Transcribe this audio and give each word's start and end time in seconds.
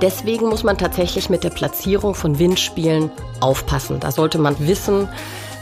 Deswegen 0.00 0.48
muss 0.48 0.62
man 0.62 0.78
tatsächlich 0.78 1.28
mit 1.28 1.42
der 1.42 1.50
Platzierung 1.50 2.14
von 2.14 2.38
Windspielen 2.38 3.10
aufpassen. 3.40 3.98
Da 3.98 4.12
sollte 4.12 4.38
man 4.38 4.56
wissen, 4.60 5.08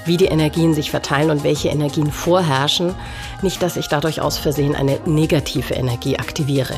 wie 0.05 0.19
die 0.19 0.27
Energien 0.27 0.75
sich 0.75 0.91
verteilen 0.91 1.31
und 1.31 1.43
welche 1.43 1.71
Energien 1.71 2.13
vorherrschen. 2.13 2.95
Nicht, 3.41 3.63
dass 3.63 3.79
ich 3.79 3.89
dadurch 3.89 4.21
aus 4.21 4.37
Versehen 4.37 4.75
eine 4.75 5.01
negative 5.07 5.73
Energie 5.73 6.19
aktiviere. 6.19 6.75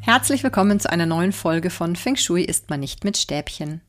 Herzlich 0.00 0.44
willkommen 0.44 0.78
zu 0.78 0.90
einer 0.90 1.06
neuen 1.06 1.32
Folge 1.32 1.70
von 1.70 1.96
Feng 1.96 2.14
Shui 2.14 2.42
ist 2.42 2.70
man 2.70 2.78
nicht 2.78 3.02
mit 3.02 3.16
Stäbchen. 3.16 3.80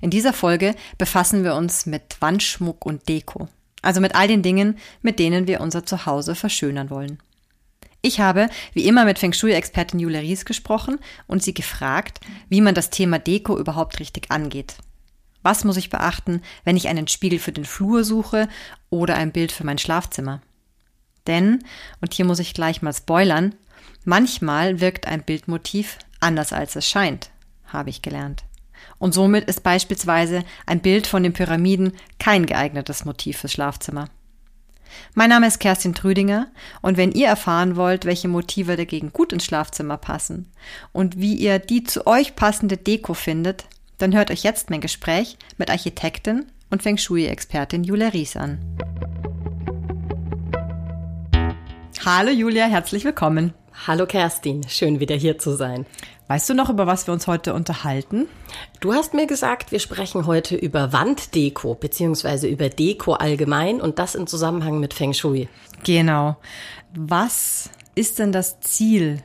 In 0.00 0.10
dieser 0.10 0.32
Folge 0.32 0.76
befassen 0.96 1.42
wir 1.42 1.56
uns 1.56 1.86
mit 1.86 2.20
Wandschmuck 2.20 2.86
und 2.86 3.08
Deko. 3.08 3.48
Also 3.82 4.00
mit 4.00 4.14
all 4.14 4.28
den 4.28 4.42
Dingen, 4.42 4.78
mit 5.02 5.18
denen 5.18 5.46
wir 5.46 5.60
unser 5.60 5.84
Zuhause 5.84 6.34
verschönern 6.34 6.90
wollen. 6.90 7.18
Ich 8.00 8.20
habe, 8.20 8.48
wie 8.72 8.86
immer, 8.86 9.04
mit 9.04 9.18
Feng 9.18 9.32
Shui-Expertin 9.32 10.00
Julia 10.00 10.20
Ries 10.20 10.44
gesprochen 10.44 10.98
und 11.26 11.42
sie 11.42 11.54
gefragt, 11.54 12.20
wie 12.48 12.60
man 12.60 12.74
das 12.74 12.90
Thema 12.90 13.18
Deko 13.18 13.58
überhaupt 13.58 14.00
richtig 14.00 14.30
angeht. 14.30 14.76
Was 15.42 15.64
muss 15.64 15.76
ich 15.76 15.90
beachten, 15.90 16.40
wenn 16.64 16.76
ich 16.76 16.88
einen 16.88 17.08
Spiegel 17.08 17.38
für 17.38 17.52
den 17.52 17.64
Flur 17.64 18.04
suche 18.04 18.48
oder 18.90 19.16
ein 19.16 19.32
Bild 19.32 19.52
für 19.52 19.64
mein 19.64 19.78
Schlafzimmer? 19.78 20.40
Denn, 21.26 21.62
und 22.00 22.14
hier 22.14 22.24
muss 22.24 22.40
ich 22.40 22.54
gleich 22.54 22.82
mal 22.82 22.92
spoilern, 22.92 23.54
Manchmal 24.04 24.80
wirkt 24.80 25.06
ein 25.06 25.22
Bildmotiv 25.22 25.98
anders 26.18 26.52
als 26.52 26.74
es 26.74 26.88
scheint, 26.88 27.30
habe 27.66 27.90
ich 27.90 28.02
gelernt. 28.02 28.42
Und 28.98 29.14
somit 29.14 29.46
ist 29.46 29.62
beispielsweise 29.62 30.44
ein 30.66 30.80
Bild 30.80 31.06
von 31.06 31.22
den 31.22 31.32
Pyramiden 31.32 31.92
kein 32.18 32.46
geeignetes 32.46 33.04
Motiv 33.04 33.38
fürs 33.38 33.52
Schlafzimmer. 33.52 34.08
Mein 35.14 35.30
Name 35.30 35.46
ist 35.46 35.58
Kerstin 35.58 35.94
Trüdinger 35.94 36.48
und 36.80 36.96
wenn 36.96 37.12
ihr 37.12 37.26
erfahren 37.26 37.76
wollt, 37.76 38.04
welche 38.04 38.28
Motive 38.28 38.76
dagegen 38.76 39.12
gut 39.12 39.32
ins 39.32 39.44
Schlafzimmer 39.44 39.96
passen 39.96 40.52
und 40.92 41.18
wie 41.18 41.34
ihr 41.34 41.58
die 41.58 41.84
zu 41.84 42.06
euch 42.06 42.36
passende 42.36 42.76
Deko 42.76 43.14
findet, 43.14 43.64
dann 43.98 44.14
hört 44.14 44.30
euch 44.30 44.42
jetzt 44.42 44.70
mein 44.70 44.80
Gespräch 44.80 45.38
mit 45.58 45.70
Architektin 45.70 46.46
und 46.70 46.82
Feng 46.82 46.98
Shui-Expertin 46.98 47.84
Julia 47.84 48.08
Ries 48.08 48.36
an. 48.36 48.58
Hallo 52.04 52.30
Julia, 52.30 52.66
herzlich 52.66 53.04
willkommen. 53.04 53.54
Hallo 53.74 54.06
Kerstin, 54.06 54.68
schön 54.68 55.00
wieder 55.00 55.16
hier 55.16 55.38
zu 55.38 55.56
sein. 55.56 55.86
Weißt 56.28 56.48
du 56.48 56.54
noch, 56.54 56.70
über 56.70 56.86
was 56.86 57.06
wir 57.06 57.14
uns 57.14 57.26
heute 57.26 57.52
unterhalten? 57.52 58.28
Du 58.80 58.92
hast 58.92 59.12
mir 59.12 59.26
gesagt, 59.26 59.72
wir 59.72 59.80
sprechen 59.80 60.26
heute 60.26 60.54
über 60.54 60.92
Wanddeko 60.92 61.74
beziehungsweise 61.74 62.46
über 62.46 62.68
Deko 62.68 63.14
allgemein 63.14 63.80
und 63.80 63.98
das 63.98 64.14
in 64.14 64.26
Zusammenhang 64.26 64.78
mit 64.78 64.94
Feng 64.94 65.14
Shui. 65.14 65.48
Genau. 65.84 66.36
Was 66.94 67.70
ist 67.94 68.18
denn 68.18 68.30
das 68.30 68.60
Ziel 68.60 69.22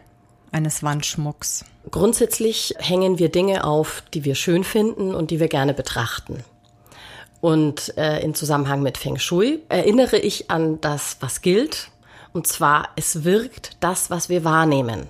eines 0.51 0.81
Wandschmucks? 0.81 1.65
Grundsätzlich 1.91 2.73
hängen 2.79 3.19
wir 3.19 3.29
Dinge 3.29 3.63
auf, 3.63 4.01
die 4.13 4.25
wir 4.25 4.35
schön 4.35 4.63
finden 4.63 5.13
und 5.13 5.29
die 5.29 5.39
wir 5.39 5.49
gerne 5.49 5.73
betrachten. 5.73 6.43
Und 7.41 7.95
äh, 7.97 8.21
in 8.21 8.33
Zusammenhang 8.33 8.81
mit 8.81 8.97
Feng 8.97 9.19
Shui 9.19 9.59
erinnere 9.69 10.17
ich 10.17 10.49
an 10.49 10.81
das, 10.81 11.17
was 11.19 11.41
gilt, 11.41 11.91
und 12.37 12.45
zwar, 12.45 12.89
es 12.95 13.23
wirkt 13.23 13.77
das, 13.79 14.11
was 14.11 14.29
wir 14.29 14.43
wahrnehmen. 14.43 15.07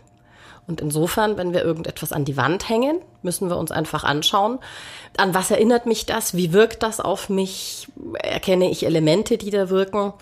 Und 0.66 0.80
insofern, 0.80 1.36
wenn 1.36 1.52
wir 1.52 1.62
irgendetwas 1.62 2.14
an 2.14 2.24
die 2.24 2.38
Wand 2.38 2.70
hängen, 2.70 3.02
müssen 3.22 3.50
wir 3.50 3.58
uns 3.58 3.70
einfach 3.70 4.06
anschauen, 4.06 4.60
an 5.18 5.34
was 5.34 5.52
erinnert 5.52 5.86
mich 5.86 6.06
das, 6.06 6.36
wie 6.38 6.54
wirkt 6.54 6.84
das 6.84 7.02
auf 7.02 7.28
mich, 7.28 7.90
erkenne 8.14 8.72
ich 8.72 8.86
Elemente, 8.86 9.38
die 9.38 9.50
da 9.50 9.70
wirken 9.70 10.14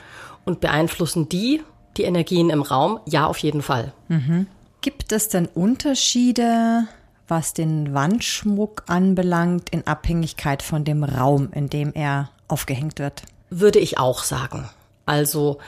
und 0.46 0.62
beeinflussen 0.62 1.30
die 1.30 1.62
die 1.96 2.06
Energien 2.06 2.50
im 2.50 2.64
Raum? 2.64 3.00
Ja, 3.06 3.28
auf 3.28 3.38
jeden 3.38 3.62
Fall. 3.62 3.94
Mhm. 4.08 4.48
Gibt 4.82 5.12
es 5.12 5.30
denn 5.30 5.46
Unterschiede, 5.46 6.88
was 7.28 7.54
den 7.54 7.94
Wandschmuck 7.94 8.82
anbelangt, 8.88 9.70
in 9.70 9.86
Abhängigkeit 9.86 10.64
von 10.64 10.84
dem 10.84 11.04
Raum, 11.04 11.50
in 11.52 11.70
dem 11.70 11.94
er 11.94 12.32
aufgehängt 12.48 12.98
wird? 12.98 13.22
Würde 13.52 13.78
ich 13.78 14.00
auch 14.00 14.24
sagen. 14.24 14.68
Also 15.06 15.60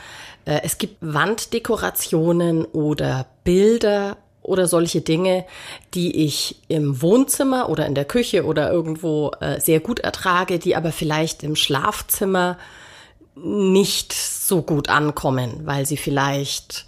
es 0.64 0.78
gibt 0.78 0.98
Wanddekorationen 1.02 2.66
oder 2.66 3.26
Bilder 3.44 4.18
oder 4.48 4.68
solche 4.68 5.02
Dinge, 5.02 5.46
die 5.94 6.26
ich 6.26 6.56
im 6.70 7.02
Wohnzimmer 7.02 7.70
oder 7.70 7.86
in 7.86 7.96
der 7.96 8.06
Küche 8.06 8.46
oder 8.46 8.72
irgendwo 8.72 9.32
äh, 9.42 9.60
sehr 9.60 9.82
gut 9.82 10.00
ertrage, 10.00 10.58
die 10.58 10.76
aber 10.76 10.92
vielleicht 10.92 11.44
im 11.44 11.56
Schlafzimmer 11.56 12.58
nicht 13.36 14.14
so 14.14 14.62
gut 14.62 14.90
ankommen, 14.90 15.62
weil 15.66 15.86
sie 15.86 15.98
vielleicht 15.98 16.86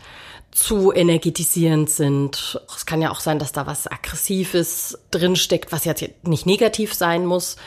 zu 0.52 0.92
energetisierend 0.92 1.90
sind. 1.90 2.60
Es 2.76 2.86
kann 2.86 3.02
ja 3.02 3.12
auch 3.12 3.20
sein, 3.20 3.40
dass 3.40 3.52
da 3.52 3.68
was 3.68 3.88
Aggressives 3.88 4.98
drinsteckt, 5.12 5.72
was 5.72 5.86
jetzt 5.86 6.04
nicht 6.24 6.46
negativ 6.46 6.94
sein 6.94 7.26
muss 7.26 7.58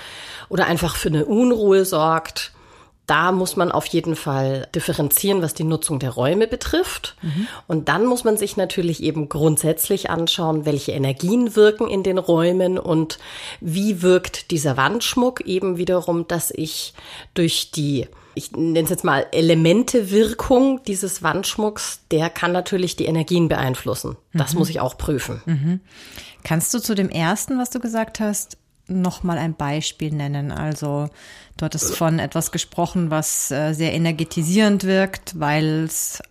oder 0.49 0.67
einfach 0.67 0.97
für 0.97 1.09
eine 1.09 1.27
Unruhe 1.27 1.85
sorgt 1.85 2.52
da 3.07 3.33
muss 3.33 3.57
man 3.57 3.73
auf 3.73 3.87
jeden 3.87 4.15
Fall 4.15 4.69
differenzieren, 4.75 5.43
was 5.43 5.55
die 5.55 5.65
Nutzung 5.65 5.99
der 5.99 6.11
Räume 6.11 6.47
betrifft. 6.47 7.17
Mhm. 7.23 7.49
Und 7.67 7.89
dann 7.89 8.07
muss 8.07 8.25
man 8.25 8.37
sich 8.37 8.57
natürlich 8.57 9.03
eben 9.03 9.29
grundsätzlich 9.29 10.09
anschauen, 10.09 10.65
welche 10.65 10.93
Energien 10.93 11.57
wirken 11.57 11.89
in 11.89 12.03
den 12.05 12.19
Räumen 12.19 12.79
und 12.79 13.19
wie 13.61 14.03
wirkt 14.03 14.51
dieser 14.51 14.77
Wandschmuck 14.77 15.41
eben 15.43 15.79
wiederum, 15.79 16.29
dass 16.29 16.51
ich 16.51 16.95
durch 17.35 17.71
die 17.73 18.07
ich 18.35 18.53
nenne 18.53 18.81
es 18.81 18.89
jetzt 18.89 19.05
mal 19.05 19.27
Elementewirkung 19.33 20.83
dieses 20.85 21.23
Wandschmucks, 21.23 22.01
der 22.11 22.31
kann 22.31 22.51
natürlich 22.51 22.97
die 22.97 23.05
Energien 23.05 23.49
beeinflussen. 23.49 24.17
Das 24.33 24.53
mhm. 24.55 24.61
muss 24.61 24.71
ich 24.71 24.81
auch 24.81 24.97
prüfen. 24.97 25.43
Mhm. 25.45 25.81
Kannst 26.43 26.73
du 26.73 26.79
zu 26.79 26.95
dem 26.95 27.11
ersten, 27.11 27.59
was 27.59 27.69
du 27.69 27.79
gesagt 27.79 28.21
hast, 28.21 28.57
noch 28.89 29.23
mal 29.23 29.39
ein 29.39 29.55
Beispiel 29.55 30.13
nennen? 30.13 30.53
Also 30.53 31.09
du 31.57 31.65
hattest 31.65 31.97
von 31.97 32.19
etwas 32.19 32.53
gesprochen, 32.53 33.11
was 33.11 33.51
äh, 33.51 33.73
sehr 33.73 33.93
energetisierend 33.93 34.85
wirkt, 34.85 35.39
weil 35.39 35.85
es 35.85 36.23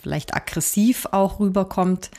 vielleicht 0.00 0.34
aggressiv 0.34 1.06
auch 1.12 1.40
rüberkommt. 1.40 2.10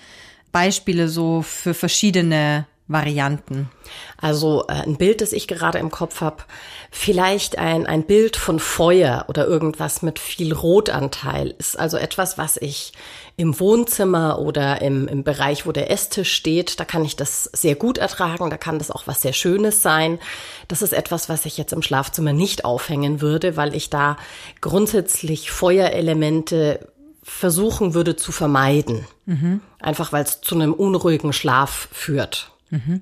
Beispiele 0.52 1.08
so 1.08 1.42
für 1.42 1.74
verschiedene 1.74 2.66
Varianten. 2.92 3.70
Also 4.18 4.66
äh, 4.68 4.74
ein 4.74 4.98
Bild, 4.98 5.22
das 5.22 5.34
ich 5.34 5.48
gerade 5.48 5.80
im 5.80 5.92
Kopf 5.92 6.22
habe, 6.22 6.44
vielleicht 6.92 7.58
ein, 7.58 7.86
ein 7.86 8.04
Bild 8.04 8.38
von 8.38 8.60
Feuer 8.60 9.26
oder 9.28 9.48
irgendwas 9.48 10.02
mit 10.02 10.20
viel 10.20 10.54
Rotanteil, 10.54 11.56
ist 11.58 11.80
also 11.80 11.98
etwas, 11.98 12.38
was 12.38 12.58
ich 12.58 12.94
im 13.38 13.60
Wohnzimmer 13.60 14.40
oder 14.40 14.82
im, 14.82 15.08
im 15.08 15.24
Bereich, 15.24 15.66
wo 15.66 15.72
der 15.72 15.90
Esstisch 15.90 16.34
steht, 16.34 16.80
da 16.80 16.86
kann 16.86 17.04
ich 17.04 17.16
das 17.16 17.46
sehr 17.46 17.76
gut 17.76 17.98
ertragen, 17.98 18.50
da 18.50 18.58
kann 18.58 18.78
das 18.78 18.92
auch 18.92 19.08
was 19.08 19.22
sehr 19.22 19.34
Schönes 19.34 19.82
sein. 19.82 20.20
Das 20.68 20.82
ist 20.82 20.94
etwas, 20.94 21.30
was 21.30 21.46
ich 21.46 21.58
jetzt 21.58 21.74
im 21.74 21.82
Schlafzimmer 21.82 22.34
nicht 22.34 22.66
aufhängen 22.66 23.22
würde, 23.22 23.58
weil 23.58 23.74
ich 23.76 23.90
da 23.90 24.18
grundsätzlich 24.60 25.50
Feuerelemente 25.50 26.88
versuchen 27.24 27.94
würde 27.94 28.16
zu 28.16 28.32
vermeiden. 28.32 29.06
Mhm. 29.26 29.62
Einfach 29.80 30.12
weil 30.12 30.24
es 30.24 30.42
zu 30.42 30.56
einem 30.56 30.74
unruhigen 30.74 31.34
Schlaf 31.34 31.88
führt. 31.92 32.52
Mhm. 32.72 33.02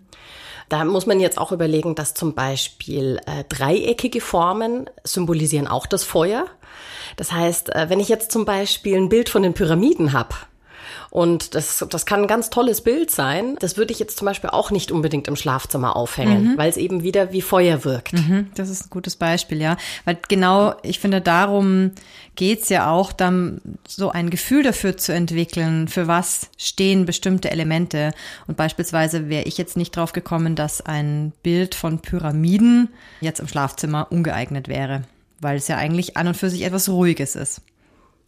Da 0.68 0.84
muss 0.84 1.06
man 1.06 1.20
jetzt 1.20 1.38
auch 1.38 1.52
überlegen, 1.52 1.96
dass 1.96 2.14
zum 2.14 2.36
Beispiel 2.36 3.20
äh, 3.26 3.44
dreieckige 3.50 4.22
Formen 4.22 4.90
symbolisieren 5.04 5.68
auch 5.68 5.88
das 5.88 6.04
Feuer. 6.04 6.46
Das 7.16 7.32
heißt, 7.32 7.74
äh, 7.76 7.90
wenn 7.90 8.00
ich 8.00 8.10
jetzt 8.10 8.32
zum 8.32 8.46
Beispiel 8.46 8.98
ein 8.98 9.10
Bild 9.10 9.30
von 9.30 9.42
den 9.42 9.54
Pyramiden 9.54 10.14
habe, 10.14 10.36
und 11.12 11.56
das, 11.56 11.84
das 11.90 12.06
kann 12.06 12.22
ein 12.22 12.28
ganz 12.28 12.52
tolles 12.52 12.82
Bild 12.82 13.10
sein. 13.10 13.56
Das 13.60 13.78
würde 13.78 13.92
ich 13.92 14.00
jetzt 14.00 14.18
zum 14.18 14.26
Beispiel 14.26 14.52
auch 14.52 14.70
nicht 14.70 14.92
unbedingt 14.92 15.28
im 15.28 15.36
Schlafzimmer 15.36 15.96
aufhängen, 15.96 16.52
mhm. 16.52 16.58
weil 16.58 16.70
es 16.70 16.78
eben 16.78 17.02
wieder 17.02 17.32
wie 17.32 17.42
Feuer 17.42 17.84
wirkt. 17.84 18.14
Mhm, 18.14 18.50
das 18.54 18.70
ist 18.70 18.86
ein 18.86 18.90
gutes 18.92 19.16
Beispiel, 19.16 19.60
ja. 19.60 19.78
Weil 20.06 20.20
genau, 20.28 20.76
ich 20.84 21.00
finde, 21.00 21.20
darum 21.20 21.92
geht's 22.36 22.70
ja 22.70 22.92
auch, 22.92 23.12
dann 23.12 23.60
so 23.88 24.12
ein 24.12 24.30
Gefühl 24.30 24.62
dafür 24.62 24.98
zu 24.98 25.12
entwickeln, 25.12 25.88
für 25.88 26.08
was 26.08 26.50
stehen 26.58 27.06
bestimmte 27.06 27.50
Elemente. 27.50 28.14
Und 28.46 28.56
beispielsweise 28.56 29.30
wäre 29.30 29.46
ich 29.46 29.58
jetzt 29.58 29.78
nicht 29.78 29.96
drauf 29.96 30.14
gekommen, 30.14 30.56
dass 30.56 30.82
ein 30.82 31.34
Bild 31.42 31.74
von 31.74 32.00
Pyramiden 32.00 32.90
jetzt 33.20 33.40
im 33.40 33.48
Schlafzimmer 33.48 34.12
ungeeignet 34.12 34.68
wäre, 34.68 35.04
weil 35.42 35.58
es 35.58 35.68
ja 35.68 35.78
eigentlich 35.78 36.18
an 36.18 36.28
und 36.28 36.38
für 36.38 36.52
sich 36.52 36.62
etwas 36.62 36.88
Ruhiges 36.88 37.36
ist. 37.36 37.62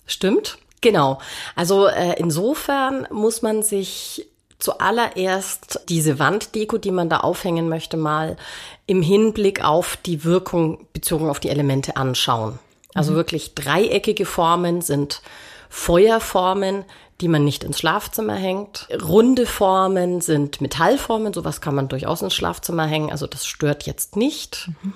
Stimmt. 0.08 0.58
Genau. 0.82 1.20
Also 1.56 1.88
äh, 1.88 2.16
insofern 2.18 3.08
muss 3.12 3.42
man 3.42 3.64
sich 3.64 4.28
zuallererst 4.62 5.82
diese 5.90 6.20
Wanddeko, 6.20 6.78
die 6.78 6.92
man 6.92 7.10
da 7.10 7.22
aufhängen 7.22 7.70
möchte, 7.70 7.98
mal 7.98 8.38
im 8.86 9.02
Hinblick 9.02 9.64
auf 9.64 9.98
die 9.98 10.24
Wirkung 10.24 10.88
bezogen 10.94 11.30
auf 11.30 11.40
die 11.40 11.50
Elemente 11.50 11.98
anschauen. 11.98 12.60
Also 12.94 13.14
mhm. 13.14 13.18
wirklich 13.18 13.56
dreieckige 13.56 14.26
Formen 14.26 14.82
sind 14.82 15.22
Feuerformen, 15.70 16.84
die 17.22 17.28
man 17.28 17.44
nicht 17.44 17.64
ins 17.64 17.80
Schlafzimmer 17.80 18.36
hängt. 18.36 18.88
Runde 19.02 19.46
Formen 19.46 20.22
sind 20.22 20.60
Metallformen, 20.60 21.34
sowas 21.34 21.62
kann 21.62 21.76
man 21.76 21.88
durchaus 21.88 22.22
ins 22.22 22.34
Schlafzimmer 22.34 22.86
hängen, 22.86 23.12
also 23.12 23.28
das 23.28 23.46
stört 23.46 23.84
jetzt 23.84 24.16
nicht. 24.16 24.70
Mhm. 24.82 24.94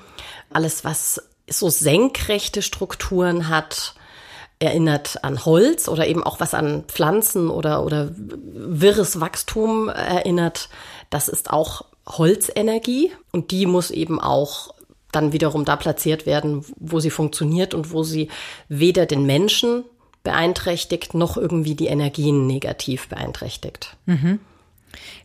Alles, 0.52 0.84
was 0.84 1.22
so 1.48 1.70
senkrechte 1.70 2.62
Strukturen 2.62 3.48
hat, 3.48 3.96
erinnert 4.66 5.24
an 5.24 5.46
Holz 5.46 5.88
oder 5.88 6.08
eben 6.08 6.24
auch 6.24 6.40
was 6.40 6.54
an 6.54 6.84
Pflanzen 6.88 7.50
oder, 7.50 7.84
oder 7.84 8.12
wirres 8.16 9.20
Wachstum 9.20 9.90
erinnert, 9.90 10.70
das 11.10 11.28
ist 11.28 11.50
auch 11.50 11.86
Holzenergie 12.08 13.12
und 13.32 13.52
die 13.52 13.66
muss 13.66 13.92
eben 13.92 14.20
auch 14.20 14.74
dann 15.12 15.32
wiederum 15.32 15.66
da 15.66 15.76
platziert 15.76 16.26
werden, 16.26 16.66
wo 16.78 17.00
sie 17.00 17.10
funktioniert 17.10 17.74
und 17.74 17.92
wo 17.92 18.04
sie 18.04 18.30
weder 18.68 19.06
den 19.06 19.26
Menschen 19.26 19.86
beeinträchtigt 20.24 21.14
noch 21.14 21.38
irgendwie 21.38 21.76
die 21.76 21.88
Energien 21.88 22.48
negativ 22.48 23.08
beeinträchtigt. 23.08 23.96
Mhm. 24.06 24.40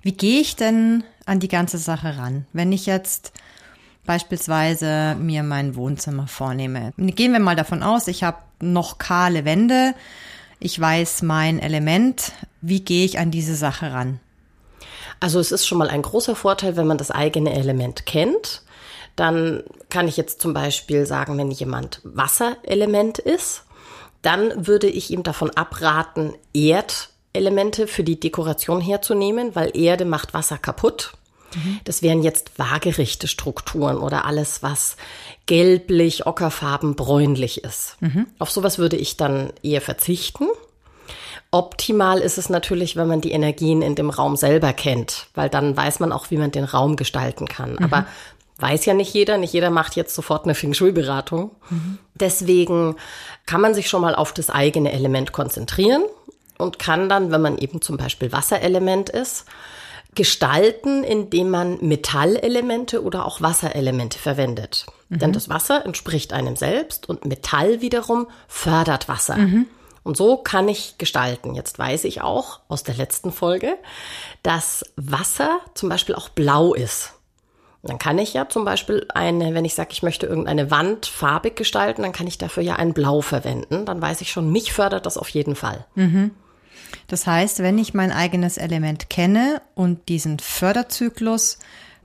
Wie 0.03 0.13
gehe 0.13 0.41
ich 0.41 0.57
denn 0.57 1.05
an 1.27 1.41
die 1.41 1.49
ganze 1.49 1.79
Sache 1.79 2.19
ran? 2.19 2.47
Wenn 2.53 2.73
ich 2.73 2.87
jetzt 2.87 3.33
beispielsweise 4.11 5.17
mir 5.21 5.43
mein 5.43 5.77
Wohnzimmer 5.77 6.27
vornehme. 6.27 6.93
Gehen 6.97 7.33
wir 7.33 7.41
mal 7.41 7.57
davon 7.57 7.83
aus, 7.83 8.09
ich 8.09 8.25
habe 8.25 8.39
noch 8.61 8.99
kahle 8.99 9.45
Wände, 9.45 9.95
ich 10.59 10.79
weiß 10.79 11.23
mein 11.23 11.59
Element, 11.59 12.33
wie 12.61 12.81
gehe 12.81 13.05
ich 13.05 13.19
an 13.19 13.31
diese 13.31 13.55
Sache 13.55 13.93
ran? 13.93 14.21
Also 15.19 15.41
es 15.41 15.53
ist 15.53 15.67
schon 15.67 15.79
mal 15.79 15.89
ein 15.89 16.03
großer 16.03 16.37
Vorteil, 16.37 16.77
wenn 16.77 16.87
man 16.87 16.99
das 16.99 17.11
eigene 17.11 17.55
Element 17.55 18.07
kennt. 18.07 18.63
Dann 19.17 19.63
kann 19.89 20.09
ich 20.09 20.17
jetzt 20.17 20.41
zum 20.41 20.55
Beispiel 20.55 21.07
sagen, 21.07 21.37
wenn 21.37 21.51
jemand 21.51 22.01
Wasserelement 22.05 23.19
ist, 23.19 23.65
dann 24.23 24.67
würde 24.67 24.87
ich 24.87 25.11
ihm 25.11 25.23
davon 25.23 25.51
abraten, 25.51 26.35
Erdelemente 26.55 27.87
für 27.87 28.05
die 28.05 28.21
Dekoration 28.21 28.81
herzunehmen, 28.81 29.55
weil 29.55 29.77
Erde 29.77 30.05
macht 30.05 30.35
Wasser 30.35 30.59
kaputt. 30.59 31.13
Mhm. 31.55 31.81
Das 31.85 32.03
wären 32.03 32.23
jetzt 32.23 32.59
waagerechte 32.59 33.29
Strukturen 33.29 33.99
oder 33.99 34.25
alles, 34.25 34.63
was 34.63 34.97
gelblich, 35.47 36.27
ockerfarben, 36.27 36.95
bräunlich 36.95 37.65
ist. 37.65 37.97
Mhm. 38.01 38.27
Auf 38.39 38.51
sowas 38.51 38.79
würde 38.79 38.97
ich 38.97 39.17
dann 39.17 39.53
eher 39.63 39.81
verzichten. 39.81 40.47
Optimal 41.51 42.21
ist 42.21 42.39
es 42.39 42.49
natürlich, 42.49 42.95
wenn 42.95 43.09
man 43.09 43.21
die 43.21 43.33
Energien 43.33 43.83
in 43.83 43.97
dem 43.97 44.11
Raum 44.11 44.37
selber 44.37 44.73
kennt, 44.73 45.27
weil 45.35 45.49
dann 45.49 45.77
weiß 45.77 45.99
man 45.99 46.13
auch, 46.13 46.31
wie 46.31 46.37
man 46.37 46.53
den 46.53 46.65
Raum 46.65 46.95
gestalten 46.95 47.47
kann. 47.47 47.73
Mhm. 47.73 47.85
Aber 47.85 48.07
weiß 48.59 48.85
ja 48.85 48.95
nicht 48.95 49.13
jeder, 49.13 49.39
nicht 49.39 49.53
jeder 49.53 49.71
macht 49.71 49.97
jetzt 49.97 50.15
sofort 50.15 50.45
eine 50.45 50.55
Feng 50.55 50.75
Shui-Beratung. 50.75 51.51
Mhm. 51.71 51.99
Deswegen 52.15 52.97
kann 53.47 53.61
man 53.61 53.75
sich 53.75 53.89
schon 53.89 54.03
mal 54.03 54.15
auf 54.15 54.33
das 54.33 54.51
eigene 54.51 54.93
Element 54.93 55.33
konzentrieren 55.33 56.05
und 56.59 56.79
kann 56.79 57.09
dann, 57.09 57.33
wenn 57.33 57.41
man 57.41 57.59
eben 57.59 57.81
zum 57.81 57.97
Beispiel 57.97 58.33
Wasserelement 58.33 59.09
ist, 59.09 59.47
gestalten, 60.15 61.05
indem 61.05 61.51
man 61.51 61.79
Metallelemente 61.81 63.03
oder 63.03 63.27
auch 63.27 63.41
Wasserelemente 63.41 64.19
verwendet. 64.19 64.87
Mhm. 65.09 65.19
Denn 65.19 65.33
das 65.33 65.49
Wasser 65.49 65.85
entspricht 65.85 66.33
einem 66.33 66.57
selbst 66.57 67.09
und 67.09 67.25
Metall 67.25 67.81
wiederum 67.81 68.27
fördert 68.49 69.09
Wasser. 69.09 69.37
Mhm. 69.37 69.67
Und 70.03 70.17
so 70.17 70.39
kann 70.39 70.69
ich 70.69 70.97
gestalten. 70.99 71.55
Jetzt 71.55 71.79
weiß 71.79 72.05
ich 72.05 72.23
auch 72.23 72.61
aus 72.69 72.83
der 72.83 72.95
letzten 72.95 73.33
Folge, 73.33 73.77
dass 74.43 74.85
Wasser 74.97 75.61
zum 75.75 75.89
Beispiel 75.89 76.15
auch 76.15 76.31
blau 76.31 76.75
ist. 76.75 77.13
Dann 77.83 77.99
kann 77.99 78.19
ich 78.19 78.35
ja 78.35 78.49
zum 78.49 78.65
Beispiel 78.65 79.07
eine, 79.15 79.55
wenn 79.55 79.65
ich 79.65 79.75
sage, 79.75 79.91
ich 79.93 80.03
möchte 80.03 80.27
irgendeine 80.27 80.71
Wand 80.71 81.07
farbig 81.07 81.57
gestalten, 81.57 82.03
dann 82.03 82.13
kann 82.13 82.27
ich 82.27 82.37
dafür 82.37 82.63
ja 82.63 82.77
ein 82.77 82.93
Blau 82.93 83.23
verwenden. 83.23 83.87
Dann 83.87 84.03
weiß 84.03 84.21
ich 84.21 84.31
schon, 84.31 84.51
mich 84.53 84.73
fördert 84.73 85.07
das 85.07 85.17
auf 85.17 85.31
jeden 85.31 85.57
Fall. 85.57 85.87
Mhm. 85.95 86.33
Das 87.11 87.27
heißt, 87.27 87.59
wenn 87.59 87.77
ich 87.77 87.93
mein 87.93 88.13
eigenes 88.13 88.57
Element 88.57 89.11
kenne 89.11 89.63
und 89.75 90.09
diesen 90.09 90.39
Förderzyklus, 90.39 91.59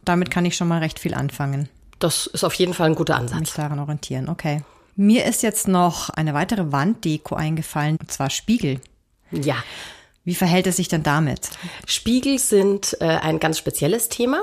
damit 0.03 0.31
kann 0.31 0.45
ich 0.45 0.55
schon 0.55 0.67
mal 0.67 0.79
recht 0.79 0.97
viel 0.97 1.13
anfangen. 1.13 1.69
Das 1.99 2.25
ist 2.25 2.43
auf 2.43 2.55
jeden 2.55 2.73
Fall 2.73 2.87
ein 2.87 2.95
guter 2.95 3.15
Ansatz. 3.15 3.39
Mich 3.39 3.53
daran 3.53 3.77
orientieren, 3.77 4.29
okay. 4.29 4.63
Mir 4.95 5.25
ist 5.25 5.43
jetzt 5.43 5.67
noch 5.67 6.09
eine 6.09 6.33
weitere 6.33 6.71
Wanddeko 6.71 7.35
eingefallen, 7.35 7.97
und 7.97 8.11
zwar 8.11 8.31
Spiegel. 8.31 8.81
Ja. 9.29 9.57
Wie 10.23 10.33
verhält 10.33 10.65
es 10.65 10.77
sich 10.77 10.87
denn 10.87 11.03
damit? 11.03 11.51
Spiegel 11.85 12.39
sind 12.39 12.97
äh, 12.99 13.05
ein 13.05 13.39
ganz 13.39 13.59
spezielles 13.59 14.09
Thema. 14.09 14.41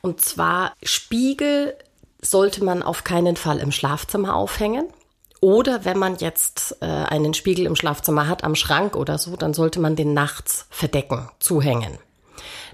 Und 0.00 0.20
zwar 0.20 0.74
Spiegel 0.82 1.76
sollte 2.20 2.64
man 2.64 2.82
auf 2.82 3.04
keinen 3.04 3.36
Fall 3.36 3.58
im 3.58 3.70
Schlafzimmer 3.70 4.34
aufhängen. 4.34 4.88
Oder 5.42 5.84
wenn 5.84 5.98
man 5.98 6.18
jetzt 6.18 6.76
äh, 6.82 6.86
einen 6.86 7.34
Spiegel 7.34 7.66
im 7.66 7.74
Schlafzimmer 7.74 8.28
hat, 8.28 8.44
am 8.44 8.54
Schrank 8.54 8.94
oder 8.94 9.18
so, 9.18 9.34
dann 9.34 9.54
sollte 9.54 9.80
man 9.80 9.96
den 9.96 10.14
nachts 10.14 10.66
verdecken, 10.70 11.28
zuhängen. 11.40 11.98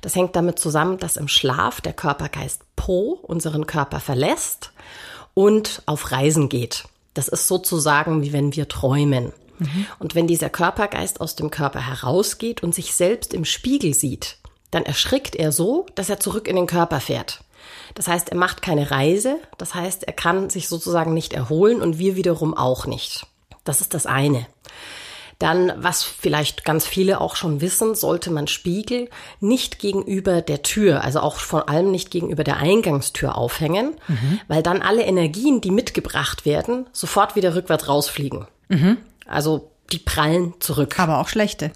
Das 0.02 0.14
hängt 0.14 0.36
damit 0.36 0.58
zusammen, 0.58 0.98
dass 0.98 1.16
im 1.16 1.28
Schlaf 1.28 1.80
der 1.80 1.94
Körpergeist 1.94 2.60
Po 2.76 3.18
unseren 3.22 3.66
Körper 3.66 4.00
verlässt 4.00 4.72
und 5.32 5.82
auf 5.86 6.12
Reisen 6.12 6.50
geht. 6.50 6.84
Das 7.14 7.28
ist 7.28 7.48
sozusagen 7.48 8.20
wie 8.20 8.34
wenn 8.34 8.54
wir 8.54 8.68
träumen. 8.68 9.32
Mhm. 9.58 9.86
Und 9.98 10.14
wenn 10.14 10.26
dieser 10.26 10.50
Körpergeist 10.50 11.22
aus 11.22 11.36
dem 11.36 11.50
Körper 11.50 11.80
herausgeht 11.80 12.62
und 12.62 12.74
sich 12.74 12.92
selbst 12.92 13.32
im 13.32 13.46
Spiegel 13.46 13.94
sieht, 13.94 14.36
dann 14.70 14.84
erschrickt 14.84 15.36
er 15.36 15.52
so, 15.52 15.86
dass 15.94 16.10
er 16.10 16.20
zurück 16.20 16.46
in 16.46 16.56
den 16.56 16.66
Körper 16.66 17.00
fährt. 17.00 17.40
Das 17.98 18.06
heißt, 18.06 18.28
er 18.28 18.36
macht 18.36 18.62
keine 18.62 18.92
Reise, 18.92 19.40
das 19.58 19.74
heißt, 19.74 20.04
er 20.04 20.12
kann 20.12 20.50
sich 20.50 20.68
sozusagen 20.68 21.14
nicht 21.14 21.32
erholen 21.32 21.82
und 21.82 21.98
wir 21.98 22.14
wiederum 22.14 22.56
auch 22.56 22.86
nicht. 22.86 23.26
Das 23.64 23.80
ist 23.80 23.92
das 23.92 24.06
eine. 24.06 24.46
Dann, 25.40 25.72
was 25.76 26.04
vielleicht 26.04 26.64
ganz 26.64 26.86
viele 26.86 27.20
auch 27.20 27.34
schon 27.34 27.60
wissen, 27.60 27.96
sollte 27.96 28.30
man 28.30 28.46
Spiegel 28.46 29.10
nicht 29.40 29.80
gegenüber 29.80 30.42
der 30.42 30.62
Tür, 30.62 31.02
also 31.02 31.18
auch 31.18 31.38
vor 31.38 31.68
allem 31.68 31.90
nicht 31.90 32.12
gegenüber 32.12 32.44
der 32.44 32.58
Eingangstür 32.58 33.36
aufhängen, 33.36 33.96
mhm. 34.06 34.40
weil 34.46 34.62
dann 34.62 34.80
alle 34.80 35.02
Energien, 35.02 35.60
die 35.60 35.72
mitgebracht 35.72 36.46
werden, 36.46 36.86
sofort 36.92 37.34
wieder 37.34 37.56
rückwärts 37.56 37.88
rausfliegen. 37.88 38.46
Mhm. 38.68 38.98
Also 39.26 39.72
die 39.90 39.98
prallen 39.98 40.54
zurück. 40.60 41.00
Aber 41.00 41.18
auch 41.18 41.28
schlechte. 41.28 41.72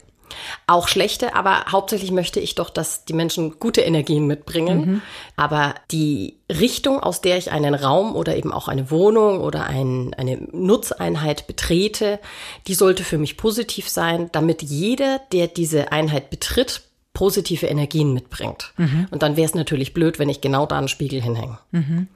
Auch 0.66 0.88
schlechte, 0.88 1.34
aber 1.34 1.66
hauptsächlich 1.70 2.10
möchte 2.10 2.40
ich 2.40 2.54
doch, 2.54 2.70
dass 2.70 3.04
die 3.04 3.12
Menschen 3.12 3.58
gute 3.58 3.80
Energien 3.80 4.26
mitbringen. 4.26 4.78
Mhm. 4.78 5.02
Aber 5.36 5.74
die 5.90 6.38
Richtung, 6.48 7.00
aus 7.00 7.20
der 7.20 7.38
ich 7.38 7.50
einen 7.50 7.74
Raum 7.74 8.14
oder 8.14 8.36
eben 8.36 8.52
auch 8.52 8.68
eine 8.68 8.90
Wohnung 8.90 9.40
oder 9.40 9.66
ein, 9.66 10.14
eine 10.14 10.36
Nutzeinheit 10.52 11.46
betrete, 11.46 12.18
die 12.66 12.74
sollte 12.74 13.04
für 13.04 13.18
mich 13.18 13.36
positiv 13.36 13.88
sein, 13.88 14.28
damit 14.32 14.62
jeder, 14.62 15.20
der 15.32 15.48
diese 15.48 15.92
Einheit 15.92 16.30
betritt, 16.30 16.82
positive 17.14 17.66
Energien 17.66 18.14
mitbringt. 18.14 18.72
Mhm. 18.76 19.06
Und 19.10 19.22
dann 19.22 19.36
wäre 19.36 19.46
es 19.46 19.54
natürlich 19.54 19.92
blöd, 19.92 20.18
wenn 20.18 20.28
ich 20.28 20.40
genau 20.40 20.66
da 20.66 20.78
einen 20.78 20.88
Spiegel 20.88 21.20
hinhänge. 21.20 21.58
Mhm. 21.70 22.08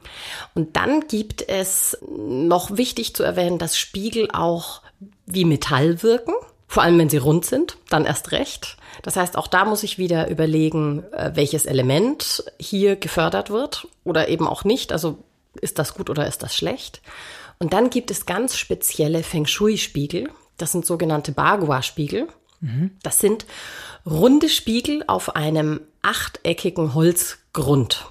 Und 0.55 0.77
dann 0.77 1.07
gibt 1.07 1.47
es 1.49 1.99
noch 2.09 2.77
wichtig 2.77 3.15
zu 3.15 3.23
erwähnen, 3.23 3.59
dass 3.59 3.79
Spiegel 3.79 4.29
auch 4.33 4.83
wie 5.27 5.45
Metall 5.45 6.03
wirken. 6.03 6.33
Vor 6.69 6.83
allem, 6.83 6.99
wenn 6.99 7.09
sie 7.09 7.19
rund 7.19 7.45
sind, 7.45 7.77
dann 7.89 8.05
erst 8.05 8.33
recht. 8.33 8.77
Das 9.03 9.17
heißt, 9.17 9.39
auch 9.39 9.47
da 9.47 9.65
muss 9.65 9.83
ich 9.83 9.99
wieder 9.99 10.29
überlegen, 10.29 11.05
äh, 11.13 11.33
welches 11.35 11.67
Element 11.67 12.45
hier 12.59 12.97
gefördert 12.97 13.51
wird 13.51 13.87
oder 14.05 14.29
eben 14.29 14.49
auch 14.49 14.65
nicht. 14.65 14.93
Also 14.93 15.19
ist 15.61 15.79
das 15.79 15.95
gut 15.95 16.11
oder 16.11 16.27
ist 16.27 16.43
das 16.43 16.57
schlecht? 16.57 17.01
Und 17.59 17.73
dann 17.73 17.91
gibt 17.91 18.11
es 18.11 18.27
ganz 18.27 18.57
spezielle 18.57 19.23
Feng 19.23 19.47
Shui-Spiegel. 19.47 20.29
Das 20.59 20.73
sind 20.73 20.85
sogenannte 20.85 21.33
Bagua-Spiegel. 21.33 22.29
Mhm. 22.61 22.91
Das 23.03 23.19
sind 23.19 23.47
runde 24.05 24.49
Spiegel 24.49 25.05
auf 25.07 25.37
einem 25.37 25.81
achteckigen 26.03 26.95
Holzgrund. 26.95 28.07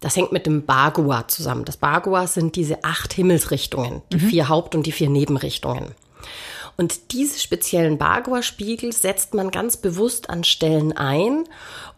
Das 0.00 0.16
hängt 0.16 0.32
mit 0.32 0.46
dem 0.46 0.66
Bagua 0.66 1.28
zusammen. 1.28 1.64
Das 1.64 1.76
Bagua 1.76 2.26
sind 2.26 2.56
diese 2.56 2.82
acht 2.82 3.12
Himmelsrichtungen, 3.12 4.02
die 4.12 4.16
mhm. 4.16 4.28
vier 4.28 4.48
Haupt- 4.48 4.74
und 4.74 4.84
die 4.84 4.92
vier 4.92 5.08
Nebenrichtungen. 5.08 5.94
Und 6.76 7.12
diese 7.12 7.38
speziellen 7.38 7.98
Bagua-Spiegel 7.98 8.92
setzt 8.92 9.34
man 9.34 9.50
ganz 9.50 9.76
bewusst 9.76 10.30
an 10.30 10.44
Stellen 10.44 10.96
ein, 10.96 11.44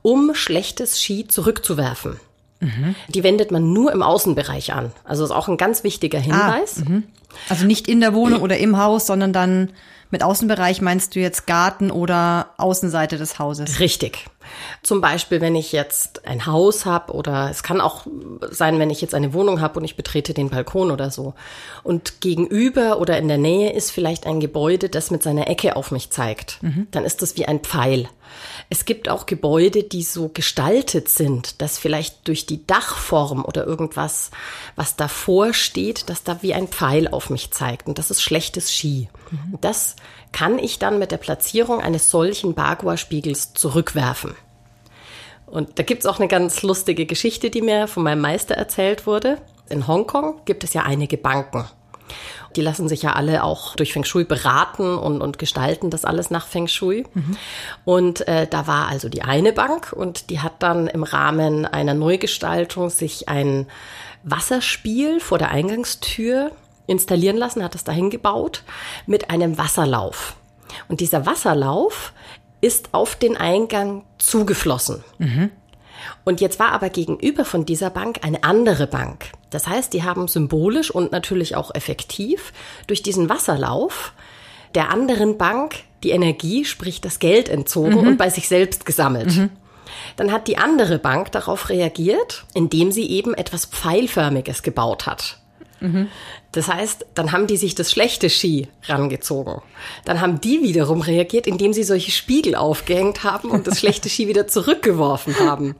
um 0.02 0.34
schlechtes 0.34 1.00
Ski 1.00 1.26
zurückzuwerfen. 1.28 2.18
Mhm. 2.60 2.94
Die 3.08 3.22
wendet 3.22 3.50
man 3.50 3.72
nur 3.72 3.92
im 3.92 4.02
Außenbereich 4.02 4.72
an. 4.72 4.92
Also 5.04 5.24
ist 5.24 5.30
auch 5.30 5.48
ein 5.48 5.56
ganz 5.56 5.84
wichtiger 5.84 6.18
ah, 6.18 6.22
Hinweis. 6.22 6.82
Ah, 6.86 7.02
also 7.48 7.66
nicht 7.66 7.88
in 7.88 8.00
der 8.00 8.14
Wohnung 8.14 8.42
oder 8.42 8.58
im 8.58 8.78
Haus, 8.78 9.06
sondern 9.06 9.32
dann 9.32 9.70
mit 10.14 10.22
Außenbereich 10.22 10.80
meinst 10.80 11.16
du 11.16 11.18
jetzt 11.18 11.44
Garten 11.44 11.90
oder 11.90 12.50
Außenseite 12.56 13.18
des 13.18 13.40
Hauses? 13.40 13.80
Richtig. 13.80 14.26
Zum 14.84 15.00
Beispiel, 15.00 15.40
wenn 15.40 15.56
ich 15.56 15.72
jetzt 15.72 16.24
ein 16.24 16.46
Haus 16.46 16.86
habe 16.86 17.12
oder 17.14 17.50
es 17.50 17.64
kann 17.64 17.80
auch 17.80 18.06
sein, 18.48 18.78
wenn 18.78 18.90
ich 18.90 19.00
jetzt 19.00 19.12
eine 19.12 19.32
Wohnung 19.34 19.60
habe 19.60 19.80
und 19.80 19.84
ich 19.84 19.96
betrete 19.96 20.32
den 20.32 20.50
Balkon 20.50 20.92
oder 20.92 21.10
so. 21.10 21.34
Und 21.82 22.20
gegenüber 22.20 23.00
oder 23.00 23.18
in 23.18 23.26
der 23.26 23.38
Nähe 23.38 23.72
ist 23.72 23.90
vielleicht 23.90 24.24
ein 24.24 24.38
Gebäude, 24.38 24.88
das 24.88 25.10
mit 25.10 25.24
seiner 25.24 25.48
Ecke 25.48 25.74
auf 25.74 25.90
mich 25.90 26.10
zeigt. 26.10 26.62
Mhm. 26.62 26.86
Dann 26.92 27.04
ist 27.04 27.20
das 27.20 27.36
wie 27.36 27.46
ein 27.46 27.58
Pfeil. 27.58 28.08
Es 28.70 28.84
gibt 28.84 29.08
auch 29.08 29.26
Gebäude, 29.26 29.82
die 29.82 30.02
so 30.02 30.28
gestaltet 30.28 31.08
sind, 31.08 31.60
dass 31.60 31.78
vielleicht 31.78 32.26
durch 32.28 32.46
die 32.46 32.66
Dachform 32.66 33.44
oder 33.44 33.66
irgendwas, 33.66 34.30
was 34.76 34.96
davor 34.96 35.54
steht, 35.54 36.08
dass 36.08 36.22
da 36.24 36.42
wie 36.42 36.54
ein 36.54 36.68
Pfeil 36.68 37.08
auf 37.08 37.30
mich 37.30 37.50
zeigt. 37.50 37.86
Und 37.86 37.98
das 37.98 38.10
ist 38.10 38.22
schlechtes 38.22 38.72
Ski. 38.72 39.08
Mhm. 39.30 39.58
Das 39.60 39.96
kann 40.32 40.58
ich 40.58 40.78
dann 40.78 40.98
mit 40.98 41.12
der 41.12 41.18
Platzierung 41.18 41.80
eines 41.80 42.10
solchen 42.10 42.54
Bagua-Spiegels 42.54 43.54
zurückwerfen. 43.54 44.34
Und 45.46 45.78
da 45.78 45.82
gibt's 45.82 46.06
auch 46.06 46.18
eine 46.18 46.28
ganz 46.28 46.62
lustige 46.62 47.06
Geschichte, 47.06 47.50
die 47.50 47.62
mir 47.62 47.86
von 47.86 48.02
meinem 48.02 48.20
Meister 48.20 48.54
erzählt 48.54 49.06
wurde. 49.06 49.38
In 49.68 49.86
Hongkong 49.86 50.40
gibt 50.44 50.64
es 50.64 50.74
ja 50.74 50.82
einige 50.82 51.16
Banken. 51.16 51.64
Die 52.56 52.60
lassen 52.60 52.88
sich 52.88 53.02
ja 53.02 53.14
alle 53.14 53.42
auch 53.42 53.74
durch 53.76 53.92
Feng 53.92 54.04
Shui 54.04 54.24
beraten 54.24 54.96
und, 54.96 55.20
und 55.20 55.38
gestalten 55.38 55.90
das 55.90 56.04
alles 56.04 56.30
nach 56.30 56.46
Feng 56.46 56.68
Shui. 56.68 57.04
Mhm. 57.14 57.36
Und 57.84 58.28
äh, 58.28 58.46
da 58.46 58.66
war 58.66 58.88
also 58.88 59.08
die 59.08 59.22
eine 59.22 59.52
Bank 59.52 59.92
und 59.92 60.30
die 60.30 60.40
hat 60.40 60.62
dann 60.62 60.86
im 60.86 61.02
Rahmen 61.02 61.66
einer 61.66 61.94
Neugestaltung 61.94 62.90
sich 62.90 63.28
ein 63.28 63.66
Wasserspiel 64.22 65.20
vor 65.20 65.38
der 65.38 65.50
Eingangstür 65.50 66.52
installieren 66.86 67.36
lassen, 67.36 67.62
hat 67.62 67.74
es 67.74 67.84
dahin 67.84 68.10
gebaut 68.10 68.62
mit 69.06 69.30
einem 69.30 69.58
Wasserlauf. 69.58 70.36
Und 70.88 71.00
dieser 71.00 71.26
Wasserlauf 71.26 72.12
ist 72.60 72.90
auf 72.92 73.16
den 73.16 73.36
Eingang 73.36 74.04
zugeflossen. 74.18 75.04
Mhm. 75.18 75.50
Und 76.24 76.40
jetzt 76.40 76.58
war 76.58 76.72
aber 76.72 76.90
gegenüber 76.90 77.44
von 77.44 77.66
dieser 77.66 77.90
Bank 77.90 78.20
eine 78.22 78.44
andere 78.44 78.86
Bank. 78.86 79.26
Das 79.54 79.68
heißt, 79.68 79.92
die 79.92 80.02
haben 80.02 80.26
symbolisch 80.26 80.90
und 80.90 81.12
natürlich 81.12 81.54
auch 81.54 81.72
effektiv 81.74 82.52
durch 82.88 83.02
diesen 83.02 83.28
Wasserlauf 83.28 84.12
der 84.74 84.90
anderen 84.90 85.38
Bank 85.38 85.76
die 86.02 86.10
Energie, 86.10 86.64
sprich 86.64 87.00
das 87.00 87.20
Geld 87.20 87.48
entzogen 87.48 88.00
mhm. 88.00 88.08
und 88.08 88.16
bei 88.16 88.30
sich 88.30 88.48
selbst 88.48 88.84
gesammelt. 88.84 89.36
Mhm. 89.36 89.50
Dann 90.16 90.32
hat 90.32 90.48
die 90.48 90.58
andere 90.58 90.98
Bank 90.98 91.30
darauf 91.30 91.68
reagiert, 91.68 92.44
indem 92.52 92.90
sie 92.90 93.08
eben 93.08 93.32
etwas 93.32 93.66
Pfeilförmiges 93.66 94.62
gebaut 94.62 95.06
hat. 95.06 95.38
Mhm. 95.78 96.08
Das 96.54 96.68
heißt, 96.68 97.06
dann 97.14 97.32
haben 97.32 97.48
die 97.48 97.56
sich 97.56 97.74
das 97.74 97.90
schlechte 97.90 98.30
Ski 98.30 98.68
rangezogen. 98.84 99.60
Dann 100.04 100.20
haben 100.20 100.40
die 100.40 100.62
wiederum 100.62 101.00
reagiert, 101.00 101.48
indem 101.48 101.72
sie 101.72 101.82
solche 101.82 102.12
Spiegel 102.12 102.54
aufgehängt 102.54 103.24
haben 103.24 103.50
und 103.50 103.66
das 103.66 103.80
schlechte 103.80 104.08
Ski 104.08 104.28
wieder 104.28 104.46
zurückgeworfen 104.46 105.38
haben. 105.40 105.74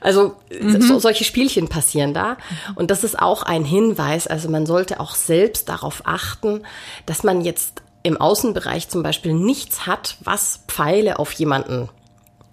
Also 0.00 0.36
mhm. 0.60 0.80
so, 0.80 1.00
solche 1.00 1.24
Spielchen 1.24 1.68
passieren 1.68 2.14
da. 2.14 2.36
Und 2.76 2.92
das 2.92 3.02
ist 3.02 3.18
auch 3.18 3.42
ein 3.42 3.64
Hinweis. 3.64 4.28
Also 4.28 4.48
man 4.48 4.66
sollte 4.66 5.00
auch 5.00 5.16
selbst 5.16 5.68
darauf 5.68 6.02
achten, 6.04 6.62
dass 7.06 7.24
man 7.24 7.40
jetzt 7.40 7.82
im 8.04 8.16
Außenbereich 8.16 8.88
zum 8.88 9.02
Beispiel 9.02 9.32
nichts 9.32 9.86
hat, 9.86 10.16
was 10.20 10.60
Pfeile 10.68 11.18
auf 11.18 11.32
jemanden 11.32 11.88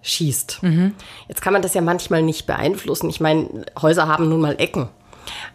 schießt. 0.02 0.64
Mhm. 0.64 0.96
Jetzt 1.28 1.42
kann 1.42 1.54
man 1.54 1.62
das 1.62 1.76
ja 1.76 1.82
manchmal 1.82 2.24
nicht 2.24 2.48
beeinflussen. 2.48 3.10
Ich 3.10 3.20
meine, 3.20 3.66
Häuser 3.80 4.08
haben 4.08 4.30
nun 4.30 4.42
mal 4.42 4.56
Ecken. 4.58 4.90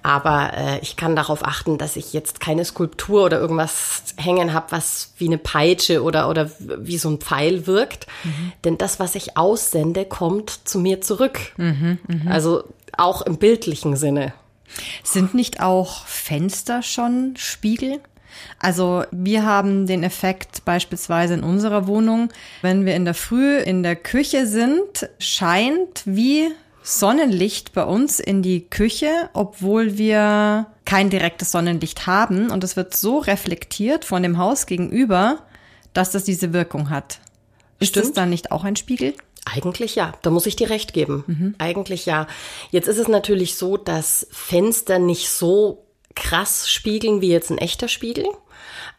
Aber 0.03 0.53
äh, 0.55 0.79
ich 0.81 0.97
kann 0.97 1.17
darauf 1.17 1.45
achten, 1.45 1.79
dass 1.79 1.97
ich 1.97 2.13
jetzt 2.13 2.41
keine 2.41 2.65
Skulptur 2.65 3.25
oder 3.25 3.41
irgendwas 3.41 4.03
hängen 4.17 4.53
habe, 4.53 4.67
was 4.71 5.13
wie 5.19 5.27
eine 5.27 5.39
Peitsche 5.39 6.03
oder, 6.03 6.29
oder 6.29 6.51
wie 6.59 6.99
so 6.99 7.11
ein 7.11 7.19
Pfeil 7.19 7.67
wirkt. 7.67 8.07
Mhm. 8.25 8.53
Denn 8.65 8.79
das, 8.79 9.01
was 9.01 9.15
ich 9.15 9.37
aussende, 9.37 10.05
kommt 10.05 10.51
zu 10.69 10.79
mir 10.79 11.01
zurück. 11.01 11.39
Mhm, 11.57 11.99
mh. 12.07 12.31
Also 12.31 12.65
auch 12.97 13.23
im 13.23 13.37
bildlichen 13.37 13.97
Sinne. 13.97 14.33
Sind 15.03 15.35
nicht 15.35 15.61
auch 15.61 16.05
Fenster 16.07 16.83
schon 16.83 17.35
Spiegel? 17.37 18.01
Also 18.59 19.05
wir 19.11 19.45
haben 19.45 19.87
den 19.87 20.03
Effekt 20.03 20.65
beispielsweise 20.65 21.35
in 21.35 21.43
unserer 21.43 21.87
Wohnung, 21.87 22.31
wenn 22.63 22.85
wir 22.85 22.95
in 22.95 23.05
der 23.05 23.15
Früh 23.15 23.59
in 23.59 23.83
der 23.83 23.97
Küche 23.97 24.47
sind, 24.47 25.09
scheint 25.19 26.03
wie 26.05 26.49
Sonnenlicht 26.89 27.73
bei 27.73 27.85
uns 27.85 28.21
in 28.21 28.43
die 28.43 28.71
Küche, 28.71 29.29
obwohl 29.33 29.99
wir 29.99 30.67
kein 30.85 31.11
direktes 31.11 31.51
Sonnenlicht 31.51 32.07
haben. 32.07 32.53
Und 32.53 32.63
es 32.63 32.77
wird 32.77 32.97
so 32.97 33.19
reflektiert 33.19 34.05
von 34.05 34.23
dem 34.23 34.39
Haus 34.39 34.67
gegenüber, 34.67 35.41
dass 35.95 36.13
das 36.13 36.23
diese 36.23 36.53
Wirkung 36.53 36.89
hat. 36.89 37.19
Ist 37.81 37.89
Stimmt. 37.89 38.07
das 38.07 38.13
dann 38.13 38.31
nicht 38.31 38.53
auch 38.53 38.63
ein 38.63 38.77
Spiegel? 38.77 39.15
Eigentlich 39.45 39.97
ja, 39.97 40.13
da 40.23 40.31
muss 40.31 40.47
ich 40.47 40.55
dir 40.55 40.71
recht 40.71 40.93
geben. 40.93 41.25
Mhm. 41.27 41.55
Eigentlich 41.59 42.07
ja. 42.07 42.29
Jetzt 42.71 42.87
ist 42.87 42.99
es 42.99 43.09
natürlich 43.09 43.57
so, 43.57 43.77
dass 43.77 44.29
Fenster 44.31 45.01
nicht 45.01 45.29
so 45.29 45.85
krass 46.15 46.71
spiegeln 46.71 47.21
wie 47.21 47.31
jetzt 47.31 47.51
ein 47.51 47.59
echter 47.59 47.89
Spiegel. 47.89 48.27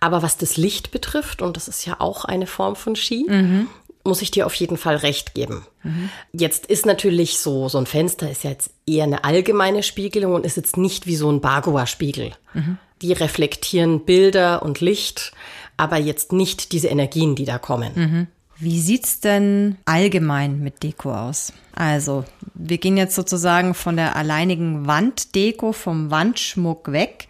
Aber 0.01 0.21
was 0.21 0.35
das 0.35 0.57
Licht 0.57 0.91
betrifft, 0.91 1.41
und 1.41 1.55
das 1.55 1.69
ist 1.69 1.85
ja 1.85 1.95
auch 1.99 2.25
eine 2.25 2.47
Form 2.47 2.75
von 2.75 2.97
Ski, 2.97 3.25
mhm 3.29 3.69
muss 4.07 4.21
ich 4.21 4.31
dir 4.31 4.45
auf 4.45 4.55
jeden 4.55 4.77
Fall 4.77 4.95
recht 4.95 5.35
geben. 5.35 5.65
Mhm. 5.83 6.09
Jetzt 6.33 6.65
ist 6.65 6.85
natürlich 6.85 7.37
so, 7.37 7.69
so 7.69 7.77
ein 7.77 7.85
Fenster 7.85 8.29
ist 8.31 8.43
ja 8.43 8.49
jetzt 8.49 8.71
eher 8.87 9.03
eine 9.03 9.23
allgemeine 9.23 9.83
Spiegelung 9.83 10.33
und 10.33 10.45
ist 10.45 10.57
jetzt 10.57 10.77
nicht 10.77 11.05
wie 11.05 11.15
so 11.15 11.31
ein 11.31 11.41
Bagua-Spiegel. 11.41 12.31
Mhm. 12.53 12.77
Die 13.01 13.13
reflektieren 13.13 14.05
Bilder 14.05 14.63
und 14.63 14.81
Licht, 14.81 15.33
aber 15.75 15.97
jetzt 15.97 16.31
nicht 16.31 16.71
diese 16.71 16.87
Energien, 16.87 17.35
die 17.35 17.45
da 17.45 17.59
kommen. 17.59 17.91
Mhm. 17.93 18.27
Wie 18.59 18.79
sieht's 18.79 19.19
denn 19.19 19.77
allgemein 19.85 20.59
mit 20.61 20.81
Deko 20.81 21.13
aus? 21.13 21.53
Also, 21.75 22.25
wir 22.55 22.79
gehen 22.79 22.97
jetzt 22.97 23.13
sozusagen 23.13 23.75
von 23.75 23.97
der 23.97 24.15
alleinigen 24.15 24.87
Wanddeko, 24.87 25.73
vom 25.73 26.09
Wandschmuck 26.09 26.91
weg. 26.91 27.27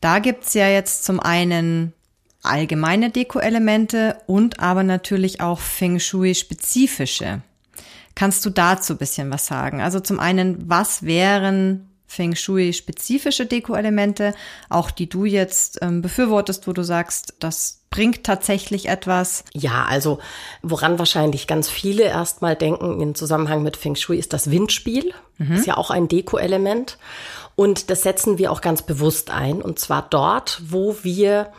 Da 0.00 0.18
gibt's 0.18 0.52
ja 0.54 0.68
jetzt 0.68 1.04
zum 1.04 1.20
einen 1.20 1.92
allgemeine 2.44 3.10
Deko-Elemente 3.10 4.16
und 4.26 4.60
aber 4.60 4.82
natürlich 4.82 5.40
auch 5.40 5.58
Feng 5.58 5.98
Shui-spezifische. 5.98 7.42
Kannst 8.14 8.44
du 8.46 8.50
dazu 8.50 8.94
ein 8.94 8.98
bisschen 8.98 9.30
was 9.30 9.46
sagen? 9.46 9.80
Also 9.80 10.00
zum 10.00 10.20
einen, 10.20 10.68
was 10.68 11.02
wären 11.04 11.88
Feng 12.06 12.36
Shui-spezifische 12.36 13.46
Deko-Elemente, 13.46 14.34
auch 14.68 14.90
die 14.90 15.08
du 15.08 15.24
jetzt 15.24 15.78
ähm, 15.82 16.00
befürwortest, 16.00 16.68
wo 16.68 16.72
du 16.72 16.84
sagst, 16.84 17.34
das 17.40 17.80
bringt 17.90 18.24
tatsächlich 18.24 18.88
etwas? 18.88 19.44
Ja, 19.52 19.84
also 19.88 20.20
woran 20.62 20.98
wahrscheinlich 20.98 21.46
ganz 21.46 21.68
viele 21.68 22.04
erstmal 22.04 22.54
denken 22.54 23.00
im 23.00 23.14
Zusammenhang 23.16 23.62
mit 23.62 23.76
Feng 23.76 23.96
Shui 23.96 24.16
ist 24.16 24.32
das 24.32 24.50
Windspiel. 24.50 25.12
Mhm. 25.38 25.54
Ist 25.54 25.66
ja 25.66 25.76
auch 25.76 25.90
ein 25.90 26.06
Deko-Element. 26.06 26.98
Und 27.56 27.90
das 27.90 28.02
setzen 28.02 28.38
wir 28.38 28.52
auch 28.52 28.60
ganz 28.60 28.82
bewusst 28.82 29.30
ein. 29.30 29.60
Und 29.60 29.78
zwar 29.78 30.06
dort, 30.08 30.62
wo 30.66 30.96
wir 31.02 31.52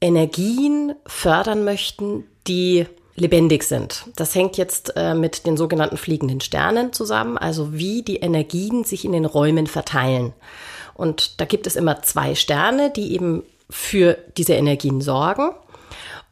Energien 0.00 0.94
fördern 1.06 1.64
möchten, 1.64 2.24
die 2.46 2.86
lebendig 3.16 3.64
sind. 3.64 4.04
Das 4.16 4.34
hängt 4.34 4.56
jetzt 4.56 4.94
äh, 4.96 5.14
mit 5.14 5.46
den 5.46 5.56
sogenannten 5.56 5.96
fliegenden 5.96 6.40
Sternen 6.40 6.92
zusammen, 6.92 7.36
also 7.36 7.72
wie 7.74 8.02
die 8.02 8.16
Energien 8.16 8.84
sich 8.84 9.04
in 9.04 9.12
den 9.12 9.26
Räumen 9.26 9.66
verteilen. 9.66 10.32
Und 10.94 11.40
da 11.40 11.44
gibt 11.44 11.66
es 11.66 11.76
immer 11.76 12.02
zwei 12.02 12.34
Sterne, 12.34 12.90
die 12.90 13.12
eben 13.12 13.42
für 13.68 14.18
diese 14.36 14.54
Energien 14.54 15.00
sorgen. 15.00 15.50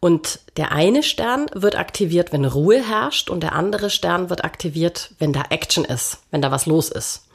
Und 0.01 0.41
der 0.57 0.73
eine 0.73 1.03
Stern 1.03 1.47
wird 1.55 1.77
aktiviert, 1.77 2.33
wenn 2.33 2.45
Ruhe 2.45 2.83
herrscht 2.83 3.31
und 3.31 3.43
der 3.43 3.55
andere 3.55 3.91
Stern 3.91 4.31
wird 4.31 4.45
aktiviert, 4.45 5.11
wenn 5.19 5.33
da 5.33 5.45
Action 5.51 5.85
ist, 5.85 6.19
wenn 6.31 6.41
da 6.41 6.51
was 6.51 6.67
los 6.67 6.89
ist. 6.89 7.28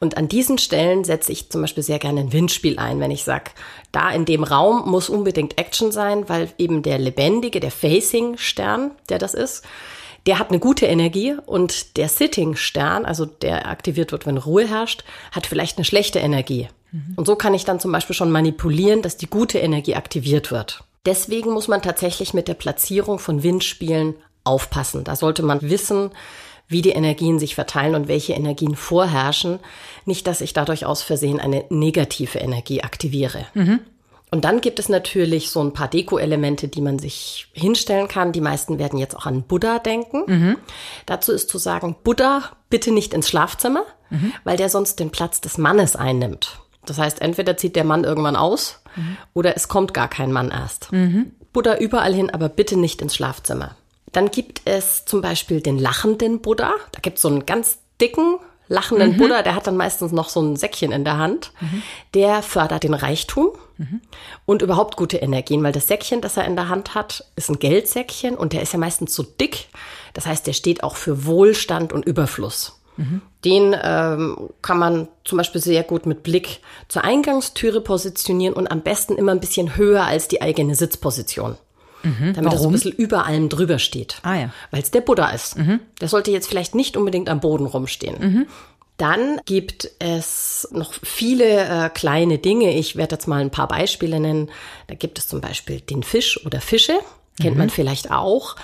Und 0.00 0.16
an 0.16 0.28
diesen 0.28 0.58
Stellen 0.58 1.04
setze 1.04 1.32
ich 1.32 1.50
zum 1.50 1.60
Beispiel 1.60 1.82
sehr 1.82 1.98
gerne 1.98 2.20
ein 2.20 2.32
Windspiel 2.32 2.78
ein, 2.78 3.00
wenn 3.00 3.10
ich 3.10 3.24
sage, 3.24 3.50
da 3.92 4.10
in 4.10 4.24
dem 4.24 4.44
Raum 4.44 4.88
muss 4.88 5.08
unbedingt 5.08 5.58
Action 5.58 5.92
sein, 5.92 6.28
weil 6.28 6.50
eben 6.58 6.82
der 6.82 6.98
lebendige, 6.98 7.60
der 7.60 7.70
Facing-Stern, 7.70 8.92
der 9.08 9.18
das 9.18 9.34
ist, 9.34 9.64
der 10.26 10.38
hat 10.38 10.50
eine 10.50 10.58
gute 10.58 10.86
Energie 10.86 11.36
und 11.46 11.96
der 11.96 12.08
Sitting-Stern, 12.08 13.04
also 13.04 13.26
der 13.26 13.68
aktiviert 13.68 14.12
wird, 14.12 14.26
wenn 14.26 14.38
Ruhe 14.38 14.66
herrscht, 14.66 15.04
hat 15.32 15.46
vielleicht 15.46 15.76
eine 15.76 15.84
schlechte 15.84 16.18
Energie. 16.18 16.68
Mhm. 16.92 17.12
Und 17.16 17.26
so 17.26 17.36
kann 17.36 17.54
ich 17.54 17.64
dann 17.64 17.80
zum 17.80 17.92
Beispiel 17.92 18.16
schon 18.16 18.30
manipulieren, 18.30 19.02
dass 19.02 19.16
die 19.16 19.26
gute 19.26 19.58
Energie 19.58 19.94
aktiviert 19.94 20.50
wird. 20.50 20.84
Deswegen 21.04 21.50
muss 21.50 21.68
man 21.68 21.82
tatsächlich 21.82 22.32
mit 22.32 22.48
der 22.48 22.54
Platzierung 22.54 23.18
von 23.18 23.42
Windspielen 23.42 24.14
aufpassen. 24.44 25.04
Da 25.04 25.16
sollte 25.16 25.42
man 25.42 25.60
wissen, 25.62 26.10
wie 26.68 26.82
die 26.82 26.90
Energien 26.90 27.38
sich 27.38 27.54
verteilen 27.54 27.94
und 27.94 28.08
welche 28.08 28.32
Energien 28.32 28.76
vorherrschen. 28.76 29.58
Nicht, 30.04 30.26
dass 30.26 30.40
ich 30.40 30.52
dadurch 30.52 30.86
aus 30.86 31.02
Versehen 31.02 31.40
eine 31.40 31.64
negative 31.68 32.38
Energie 32.38 32.82
aktiviere. 32.82 33.46
Mhm. 33.54 33.80
Und 34.30 34.44
dann 34.44 34.60
gibt 34.60 34.80
es 34.80 34.88
natürlich 34.88 35.50
so 35.50 35.62
ein 35.62 35.72
paar 35.72 35.86
Deko-Elemente, 35.86 36.66
die 36.66 36.80
man 36.80 36.98
sich 36.98 37.46
hinstellen 37.52 38.08
kann. 38.08 38.32
Die 38.32 38.40
meisten 38.40 38.80
werden 38.80 38.98
jetzt 38.98 39.16
auch 39.16 39.26
an 39.26 39.44
Buddha 39.44 39.78
denken. 39.78 40.24
Mhm. 40.26 40.56
Dazu 41.06 41.30
ist 41.30 41.48
zu 41.48 41.58
sagen, 41.58 41.94
Buddha 42.02 42.42
bitte 42.68 42.90
nicht 42.90 43.14
ins 43.14 43.28
Schlafzimmer, 43.28 43.84
mhm. 44.10 44.32
weil 44.42 44.56
der 44.56 44.70
sonst 44.70 44.98
den 44.98 45.10
Platz 45.10 45.40
des 45.40 45.56
Mannes 45.56 45.94
einnimmt. 45.94 46.58
Das 46.84 46.98
heißt, 46.98 47.20
entweder 47.20 47.56
zieht 47.56 47.76
der 47.76 47.84
Mann 47.84 48.02
irgendwann 48.02 48.34
aus 48.34 48.80
mhm. 48.96 49.16
oder 49.34 49.56
es 49.56 49.68
kommt 49.68 49.94
gar 49.94 50.08
kein 50.08 50.32
Mann 50.32 50.50
erst. 50.50 50.90
Mhm. 50.90 51.32
Buddha 51.52 51.76
überall 51.76 52.12
hin, 52.12 52.30
aber 52.30 52.48
bitte 52.48 52.76
nicht 52.76 53.00
ins 53.02 53.14
Schlafzimmer. 53.14 53.76
Dann 54.14 54.30
gibt 54.30 54.62
es 54.64 55.04
zum 55.04 55.20
Beispiel 55.20 55.60
den 55.60 55.78
lachenden 55.78 56.40
Buddha. 56.40 56.72
Da 56.92 57.00
gibt 57.00 57.16
es 57.16 57.22
so 57.22 57.28
einen 57.28 57.46
ganz 57.46 57.78
dicken, 58.00 58.38
lachenden 58.68 59.12
mhm. 59.12 59.16
Buddha, 59.18 59.42
der 59.42 59.54
hat 59.54 59.66
dann 59.66 59.76
meistens 59.76 60.12
noch 60.12 60.28
so 60.28 60.40
ein 60.40 60.56
Säckchen 60.56 60.92
in 60.92 61.04
der 61.04 61.18
Hand. 61.18 61.52
Mhm. 61.60 61.82
Der 62.14 62.42
fördert 62.42 62.84
den 62.84 62.94
Reichtum 62.94 63.50
mhm. 63.76 64.00
und 64.46 64.62
überhaupt 64.62 64.96
gute 64.96 65.18
Energien, 65.18 65.62
weil 65.62 65.72
das 65.72 65.88
Säckchen, 65.88 66.20
das 66.20 66.36
er 66.36 66.46
in 66.46 66.56
der 66.56 66.68
Hand 66.68 66.94
hat, 66.94 67.24
ist 67.36 67.50
ein 67.50 67.58
Geldsäckchen 67.58 68.36
und 68.36 68.52
der 68.52 68.62
ist 68.62 68.72
ja 68.72 68.78
meistens 68.78 69.14
so 69.14 69.22
dick. 69.22 69.68
Das 70.14 70.26
heißt, 70.26 70.46
der 70.46 70.52
steht 70.52 70.82
auch 70.82 70.96
für 70.96 71.26
Wohlstand 71.26 71.92
und 71.92 72.06
Überfluss. 72.06 72.80
Mhm. 72.96 73.20
Den 73.44 73.76
ähm, 73.82 74.50
kann 74.62 74.78
man 74.78 75.08
zum 75.24 75.38
Beispiel 75.38 75.60
sehr 75.60 75.82
gut 75.82 76.06
mit 76.06 76.22
Blick 76.22 76.60
zur 76.88 77.02
Eingangstüre 77.04 77.80
positionieren 77.80 78.54
und 78.54 78.70
am 78.70 78.82
besten 78.82 79.16
immer 79.16 79.32
ein 79.32 79.40
bisschen 79.40 79.76
höher 79.76 80.04
als 80.04 80.28
die 80.28 80.40
eigene 80.40 80.76
Sitzposition. 80.76 81.56
Mhm. 82.04 82.34
Damit 82.34 82.44
Warum? 82.44 82.52
er 82.52 82.58
so 82.58 82.68
ein 82.68 82.72
bisschen 82.72 82.92
über 82.92 83.26
allem 83.26 83.48
drüber 83.48 83.78
steht. 83.78 84.18
Ah 84.22 84.34
ja. 84.34 84.50
Weil 84.70 84.82
es 84.82 84.90
der 84.90 85.00
Buddha 85.00 85.30
ist. 85.30 85.58
Mhm. 85.58 85.80
Der 86.00 86.08
sollte 86.08 86.30
jetzt 86.30 86.48
vielleicht 86.48 86.74
nicht 86.74 86.96
unbedingt 86.96 87.28
am 87.28 87.40
Boden 87.40 87.66
rumstehen. 87.66 88.16
Mhm. 88.20 88.46
Dann 88.96 89.40
gibt 89.44 89.90
es 89.98 90.68
noch 90.70 90.92
viele 91.02 91.86
äh, 91.86 91.88
kleine 91.88 92.38
Dinge. 92.38 92.72
Ich 92.76 92.94
werde 92.94 93.16
jetzt 93.16 93.26
mal 93.26 93.40
ein 93.40 93.50
paar 93.50 93.66
Beispiele 93.66 94.20
nennen. 94.20 94.50
Da 94.86 94.94
gibt 94.94 95.18
es 95.18 95.26
zum 95.26 95.40
Beispiel 95.40 95.80
den 95.80 96.04
Fisch 96.04 96.44
oder 96.46 96.60
Fische. 96.60 96.98
Kennt 97.40 97.54
mhm. 97.54 97.62
man 97.62 97.70
vielleicht 97.70 98.12
auch. 98.12 98.54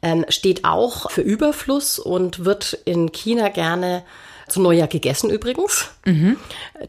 Ähm, 0.00 0.24
steht 0.28 0.64
auch 0.64 1.10
für 1.10 1.22
Überfluss 1.22 1.98
und 1.98 2.44
wird 2.44 2.74
in 2.84 3.10
China 3.10 3.48
gerne 3.48 4.04
zu 4.52 4.60
Neujahr 4.60 4.88
gegessen 4.88 5.30
übrigens, 5.30 5.88
mhm. 6.04 6.36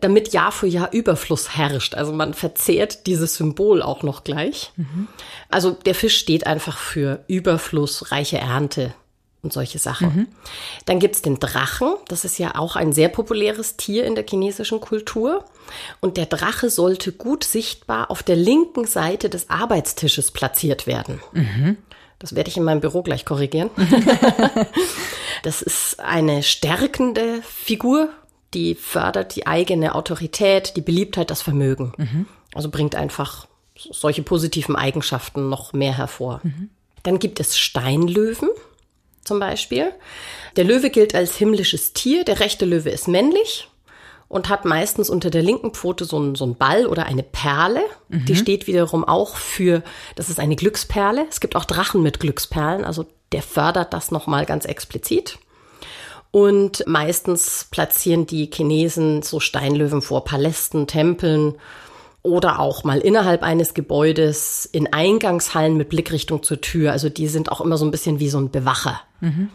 damit 0.02 0.34
Jahr 0.34 0.52
für 0.52 0.68
Jahr 0.68 0.94
Überfluss 0.94 1.56
herrscht. 1.56 1.96
Also 1.96 2.14
man 2.14 2.34
verzehrt 2.34 3.08
dieses 3.08 3.36
Symbol 3.36 3.82
auch 3.82 4.04
noch 4.04 4.24
gleich. 4.24 4.72
Mhm. 4.76 5.08
Also 5.50 5.72
der 5.72 5.96
Fisch 5.96 6.18
steht 6.18 6.46
einfach 6.46 6.78
für 6.78 7.24
Überfluss, 7.28 8.12
reiche 8.12 8.38
Ernte, 8.38 8.94
und 9.44 9.52
solche 9.52 9.78
Sachen. 9.78 10.08
Mhm. 10.08 10.28
Dann 10.86 11.00
gibt's 11.00 11.22
den 11.22 11.38
Drachen. 11.38 11.96
Das 12.08 12.24
ist 12.24 12.40
ja 12.40 12.56
auch 12.56 12.78
ein 12.78 12.94
sehr 12.94 13.10
populäres 13.10 13.76
Tier 13.76 14.06
in 14.06 14.16
der 14.16 14.26
chinesischen 14.28 14.80
Kultur. 14.80 15.44
Und 16.00 16.16
der 16.16 16.26
Drache 16.26 16.70
sollte 16.70 17.12
gut 17.12 17.44
sichtbar 17.44 18.10
auf 18.10 18.24
der 18.24 18.38
linken 18.38 18.88
Seite 18.88 19.30
des 19.30 19.50
Arbeitstisches 19.50 20.32
platziert 20.32 20.88
werden. 20.88 21.22
Das 22.24 22.36
werde 22.36 22.50
ich 22.50 22.56
in 22.56 22.64
meinem 22.64 22.80
Büro 22.80 23.04
gleich 23.04 23.26
korrigieren. 23.26 23.70
das 25.44 25.62
ist 25.62 26.00
eine 26.00 26.42
stärkende 26.42 27.42
Figur, 27.42 28.08
die 28.54 28.76
fördert 28.76 29.36
die 29.36 29.46
eigene 29.46 29.94
Autorität, 29.94 30.78
die 30.78 30.82
Beliebtheit, 30.82 31.30
das 31.30 31.42
Vermögen. 31.42 31.92
Mhm. 31.98 32.26
Also 32.54 32.70
bringt 32.70 32.96
einfach 32.96 33.46
solche 33.76 34.24
positiven 34.24 34.78
Eigenschaften 34.78 35.50
noch 35.50 35.74
mehr 35.74 35.98
hervor. 35.98 36.40
Mhm. 36.44 36.70
Dann 37.04 37.20
gibt 37.20 37.42
es 37.42 37.58
Steinlöwen 37.58 38.48
zum 39.26 39.42
Beispiel. 39.42 39.92
Der 40.56 40.64
Löwe 40.64 40.92
gilt 40.92 41.16
als 41.16 41.36
himmlisches 41.36 41.92
Tier. 41.92 42.24
Der 42.24 42.40
rechte 42.40 42.64
Löwe 42.64 42.90
ist 42.90 43.10
männlich 43.10 43.68
und 44.34 44.50
hat 44.50 44.66
meistens 44.66 45.12
unter 45.12 45.30
der 45.30 45.44
linken 45.44 45.76
Pfote 45.76 46.06
so 46.06 46.18
einen, 46.18 46.34
so 46.34 46.44
einen 46.44 46.56
Ball 46.56 46.88
oder 46.88 47.06
eine 47.06 47.22
Perle. 47.22 47.82
Mhm. 48.10 48.26
Die 48.26 48.36
steht 48.36 48.66
wiederum 48.66 49.04
auch 49.04 49.36
für, 49.36 49.84
das 50.16 50.28
ist 50.32 50.40
eine 50.40 50.56
Glücksperle. 50.56 51.28
Es 51.30 51.40
gibt 51.40 51.56
auch 51.56 51.66
Drachen 51.66 52.02
mit 52.02 52.20
Glücksperlen, 52.20 52.84
also 52.84 53.06
der 53.32 53.44
fördert 53.44 53.94
das 53.94 54.10
nochmal 54.10 54.48
ganz 54.48 54.66
explizit. 54.66 55.38
Und 56.32 56.84
meistens 56.88 57.68
platzieren 57.70 58.26
die 58.26 58.50
Chinesen 58.52 59.22
so 59.22 59.40
Steinlöwen 59.40 60.02
vor 60.02 60.24
Palästen, 60.24 60.88
Tempeln 60.88 61.54
oder 62.24 62.60
auch 62.60 62.84
mal 62.84 63.02
innerhalb 63.02 63.44
eines 63.44 63.76
Gebäudes 63.76 64.66
in 64.66 64.92
Eingangshallen 64.92 65.78
mit 65.78 65.90
Blickrichtung 65.90 66.42
zur 66.42 66.60
Tür. 66.60 66.92
Also 66.92 67.08
die 67.08 67.28
sind 67.28 67.52
auch 67.52 67.62
immer 67.62 67.78
so 67.78 67.86
ein 67.86 67.92
bisschen 67.92 68.20
wie 68.20 68.30
so 68.30 68.40
ein 68.40 68.50
Bewacher 68.50 69.00
mhm. 69.22 69.50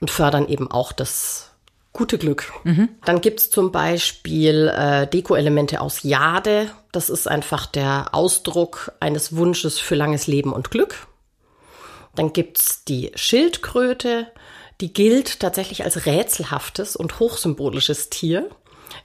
und 0.00 0.10
fördern 0.10 0.48
eben 0.48 0.68
auch 0.68 0.90
das 0.90 1.53
gute 1.94 2.18
Glück. 2.18 2.52
Mhm. 2.64 2.90
Dann 3.04 3.22
gibt's 3.22 3.48
zum 3.48 3.72
Beispiel 3.72 4.68
äh, 4.76 5.06
Deko-Elemente 5.06 5.80
aus 5.80 6.02
Jade. 6.02 6.70
Das 6.92 7.08
ist 7.08 7.26
einfach 7.26 7.64
der 7.66 8.08
Ausdruck 8.12 8.92
eines 9.00 9.34
Wunsches 9.34 9.78
für 9.78 9.94
langes 9.94 10.26
Leben 10.26 10.52
und 10.52 10.70
Glück. 10.70 11.06
Dann 12.14 12.32
gibt's 12.32 12.84
die 12.84 13.12
Schildkröte. 13.14 14.26
Die 14.80 14.92
gilt 14.92 15.40
tatsächlich 15.40 15.84
als 15.84 16.04
rätselhaftes 16.04 16.96
und 16.96 17.20
hochsymbolisches 17.20 18.10
Tier 18.10 18.50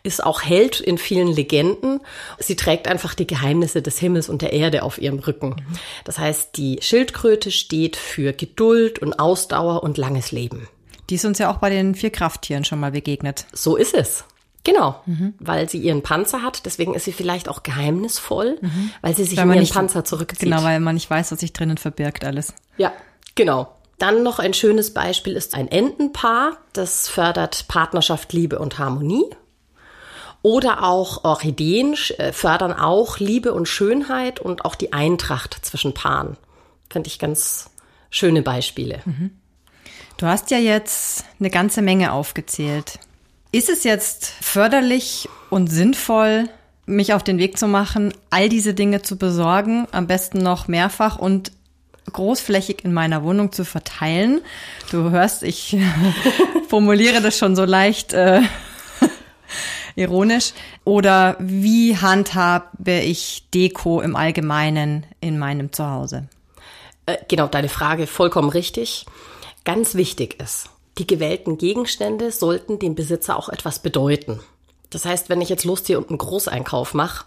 ist 0.03 0.24
auch 0.24 0.43
Held 0.43 0.79
in 0.79 0.98
vielen 0.98 1.27
Legenden. 1.27 2.00
Sie 2.38 2.55
trägt 2.55 2.88
einfach 2.88 3.15
die 3.15 3.27
Geheimnisse 3.27 3.81
des 3.81 3.98
Himmels 4.00 4.29
und 4.29 4.41
der 4.41 4.53
Erde 4.53 4.84
auf 4.84 5.00
ihrem 5.00 5.19
Rücken. 5.19 5.55
Das 6.05 6.19
heißt, 6.19 6.55
die 6.58 6.79
Schildkröte 6.81 7.51
steht 7.51 7.96
für 7.96 8.34
Geduld 8.34 9.00
und 9.00 9.19
Ausdauer 9.19 9.84
und 9.84 9.98
langes 9.98 10.31
Leben. 10.31 10.67
Die 11.09 11.15
ist 11.15 11.25
uns 11.25 11.39
ja 11.39 11.51
auch 11.51 11.57
bei 11.57 11.69
den 11.69 11.95
vier 11.95 12.11
Krafttieren 12.11 12.65
schon 12.65 12.79
mal 12.79 12.91
begegnet. 12.91 13.45
So 13.53 13.75
ist 13.75 13.93
es. 13.93 14.25
Genau, 14.63 15.01
mhm. 15.05 15.33
weil 15.39 15.69
sie 15.69 15.77
ihren 15.77 16.03
Panzer 16.03 16.43
hat, 16.43 16.65
deswegen 16.65 16.93
ist 16.93 17.05
sie 17.05 17.13
vielleicht 17.13 17.48
auch 17.48 17.63
geheimnisvoll, 17.63 18.57
mhm. 18.61 18.91
weil 19.01 19.15
sie 19.15 19.24
sich 19.24 19.37
weil 19.37 19.45
in 19.45 19.51
ihren 19.51 19.59
nicht, 19.61 19.74
Panzer 19.74 20.03
zurückzieht. 20.03 20.50
Genau, 20.50 20.63
weil 20.63 20.79
man 20.81 20.95
nicht 20.95 21.09
weiß, 21.09 21.31
was 21.31 21.39
sich 21.39 21.53
drinnen 21.53 21.77
verbirgt 21.77 22.25
alles. 22.25 22.53
Ja, 22.77 22.91
genau. 23.35 23.74
Dann 24.00 24.24
noch 24.24 24.39
ein 24.39 24.53
schönes 24.53 24.93
Beispiel 24.93 25.33
ist 25.33 25.55
ein 25.55 25.69
Entenpaar. 25.69 26.57
Das 26.74 27.07
fördert 27.07 27.67
Partnerschaft, 27.67 28.31
Liebe 28.33 28.59
und 28.59 28.79
Harmonie. 28.79 29.25
Oder 30.41 30.83
auch 30.83 31.24
Orchideen 31.25 31.95
äh, 32.17 32.31
fördern 32.31 32.74
auch 32.74 33.19
Liebe 33.19 33.53
und 33.53 33.67
Schönheit 33.67 34.39
und 34.39 34.63
auch 34.63 34.75
die 34.75 34.93
Eintracht 34.93 35.57
zwischen 35.65 35.93
Paaren. 35.93 36.37
Finde 36.89 37.07
ich 37.07 37.19
ganz 37.19 37.69
schöne 38.09 38.41
Beispiele. 38.41 39.01
Mhm. 39.05 39.31
Du 40.20 40.25
hast 40.25 40.51
ja 40.51 40.58
jetzt 40.58 41.24
eine 41.40 41.50
ganze 41.50 41.82
Menge 41.82 42.12
aufgezählt. 42.12 43.00
Ist 43.53 43.70
es 43.70 43.86
jetzt 43.86 44.25
förderlich 44.42 45.29
und 45.50 45.72
sinnvoll, 45.72 46.50
mich 46.86 47.14
auf 47.14 47.24
den 47.24 47.38
Weg 47.38 47.58
zu 47.58 47.70
machen, 47.70 48.14
all 48.29 48.50
diese 48.50 48.74
Dinge 48.74 49.01
zu 49.01 49.18
besorgen, 49.18 49.88
am 49.94 50.08
besten 50.08 50.40
noch 50.40 50.68
mehrfach 50.68 51.18
und 51.18 51.53
großflächig 52.12 52.84
in 52.84 52.92
meiner 52.92 53.24
Wohnung 53.24 53.53
zu 53.53 53.64
verteilen? 53.64 54.42
Du 54.92 55.10
hörst, 55.10 55.42
ich 55.42 55.77
formuliere 56.68 57.22
das 57.22 57.38
schon 57.38 57.55
so 57.55 57.64
leicht 57.64 58.12
äh, 58.12 58.42
ironisch. 59.96 60.51
Oder 60.84 61.38
wie 61.40 61.96
handhabe 61.96 63.00
ich 63.00 63.46
Deko 63.53 64.01
im 64.01 64.18
Allgemeinen 64.18 65.05
in 65.22 65.40
meinem 65.40 65.72
Zuhause? 65.72 66.27
Äh, 67.05 67.20
genau, 67.29 67.48
deine 67.48 67.70
Frage 67.70 68.05
vollkommen 68.05 68.50
richtig. 68.50 69.05
Ganz 69.65 69.95
wichtig 69.95 70.39
ist, 70.41 70.69
die 70.98 71.07
gewählten 71.07 71.57
Gegenstände 71.57 72.31
sollten 72.31 72.79
dem 72.79 72.95
Besitzer 72.95 73.37
auch 73.37 73.50
etwas 73.50 73.79
bedeuten. 73.79 74.39
Das 74.89 75.05
heißt, 75.05 75.29
wenn 75.29 75.41
ich 75.41 75.50
jetzt 75.50 75.65
Lust 75.65 75.87
hier 75.87 75.98
und 75.98 76.09
einen 76.09 76.17
Großeinkauf 76.17 76.93
mache, 76.93 77.25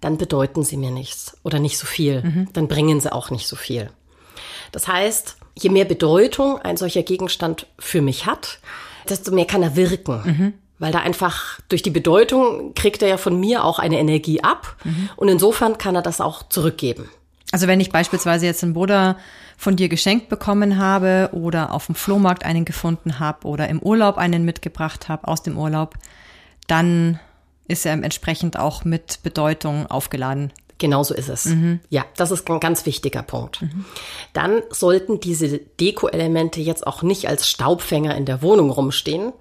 dann 0.00 0.16
bedeuten 0.16 0.62
sie 0.62 0.76
mir 0.76 0.90
nichts 0.90 1.36
oder 1.42 1.58
nicht 1.58 1.76
so 1.76 1.86
viel. 1.86 2.22
Mhm. 2.22 2.48
Dann 2.52 2.68
bringen 2.68 3.00
sie 3.00 3.12
auch 3.12 3.30
nicht 3.30 3.46
so 3.46 3.56
viel. 3.56 3.90
Das 4.72 4.88
heißt, 4.88 5.36
je 5.58 5.70
mehr 5.70 5.84
Bedeutung 5.84 6.58
ein 6.58 6.76
solcher 6.76 7.02
Gegenstand 7.02 7.66
für 7.78 8.00
mich 8.00 8.26
hat, 8.26 8.60
desto 9.08 9.32
mehr 9.32 9.46
kann 9.46 9.62
er 9.62 9.76
wirken. 9.76 10.22
Mhm 10.24 10.54
weil 10.80 10.92
da 10.92 11.00
einfach 11.00 11.60
durch 11.68 11.82
die 11.82 11.90
Bedeutung 11.90 12.74
kriegt 12.74 13.02
er 13.02 13.08
ja 13.08 13.16
von 13.18 13.38
mir 13.38 13.64
auch 13.64 13.78
eine 13.78 13.98
Energie 13.98 14.42
ab 14.42 14.76
mhm. 14.82 15.10
und 15.14 15.28
insofern 15.28 15.78
kann 15.78 15.94
er 15.94 16.02
das 16.02 16.20
auch 16.20 16.48
zurückgeben. 16.48 17.08
Also 17.52 17.66
wenn 17.66 17.80
ich 17.80 17.92
beispielsweise 17.92 18.46
jetzt 18.46 18.64
einen 18.64 18.72
Buddha 18.72 19.18
von 19.60 19.76
dir 19.76 19.90
geschenkt 19.90 20.30
bekommen 20.30 20.78
habe 20.78 21.28
oder 21.32 21.74
auf 21.74 21.84
dem 21.84 21.94
Flohmarkt 21.94 22.46
einen 22.46 22.64
gefunden 22.64 23.18
habe 23.18 23.46
oder 23.46 23.68
im 23.68 23.78
Urlaub 23.78 24.16
einen 24.16 24.46
mitgebracht 24.46 25.10
habe 25.10 25.28
aus 25.28 25.42
dem 25.42 25.58
Urlaub, 25.58 25.96
dann 26.66 27.20
ist 27.68 27.84
er 27.84 27.92
entsprechend 27.92 28.58
auch 28.58 28.86
mit 28.86 29.22
Bedeutung 29.22 29.86
aufgeladen. 29.86 30.50
Genauso 30.78 31.12
ist 31.12 31.28
es. 31.28 31.44
Mhm. 31.44 31.80
Ja, 31.90 32.06
das 32.16 32.30
ist 32.30 32.48
ein 32.48 32.58
ganz 32.58 32.86
wichtiger 32.86 33.22
Punkt. 33.22 33.60
Mhm. 33.60 33.84
Dann 34.32 34.62
sollten 34.70 35.20
diese 35.20 35.58
Deko-Elemente 35.58 36.62
jetzt 36.62 36.86
auch 36.86 37.02
nicht 37.02 37.28
als 37.28 37.46
Staubfänger 37.46 38.16
in 38.16 38.24
der 38.24 38.40
Wohnung 38.40 38.70
rumstehen, 38.70 39.34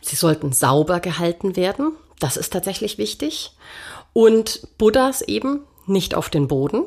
Sie 0.00 0.16
sollten 0.16 0.52
sauber 0.52 0.98
gehalten 1.00 1.56
werden. 1.56 1.92
Das 2.18 2.38
ist 2.38 2.54
tatsächlich 2.54 2.96
wichtig. 2.96 3.52
Und 4.14 4.66
Buddhas 4.78 5.20
eben 5.20 5.60
nicht 5.86 6.14
auf 6.14 6.30
den 6.30 6.48
Boden. 6.48 6.86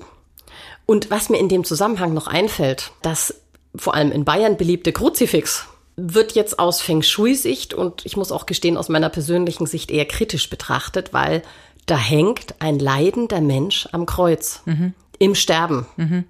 Und 0.91 1.09
was 1.09 1.29
mir 1.29 1.37
in 1.37 1.47
dem 1.47 1.63
Zusammenhang 1.63 2.13
noch 2.13 2.27
einfällt, 2.27 2.91
das 3.01 3.33
vor 3.73 3.93
allem 3.93 4.11
in 4.11 4.25
Bayern 4.25 4.57
beliebte 4.57 4.91
Kruzifix 4.91 5.65
wird 5.95 6.33
jetzt 6.33 6.59
aus 6.59 6.81
Feng 6.81 7.01
Shui-Sicht 7.01 7.73
und 7.73 8.05
ich 8.05 8.17
muss 8.17 8.33
auch 8.33 8.45
gestehen, 8.45 8.75
aus 8.75 8.89
meiner 8.89 9.07
persönlichen 9.07 9.67
Sicht 9.67 9.89
eher 9.89 10.03
kritisch 10.03 10.49
betrachtet, 10.49 11.13
weil 11.13 11.43
da 11.85 11.95
hängt 11.95 12.55
ein 12.59 12.77
leidender 12.77 13.39
Mensch 13.39 13.87
am 13.93 14.05
Kreuz 14.05 14.63
mhm. 14.65 14.93
im 15.17 15.33
Sterben. 15.33 15.85
Mhm. 15.95 16.25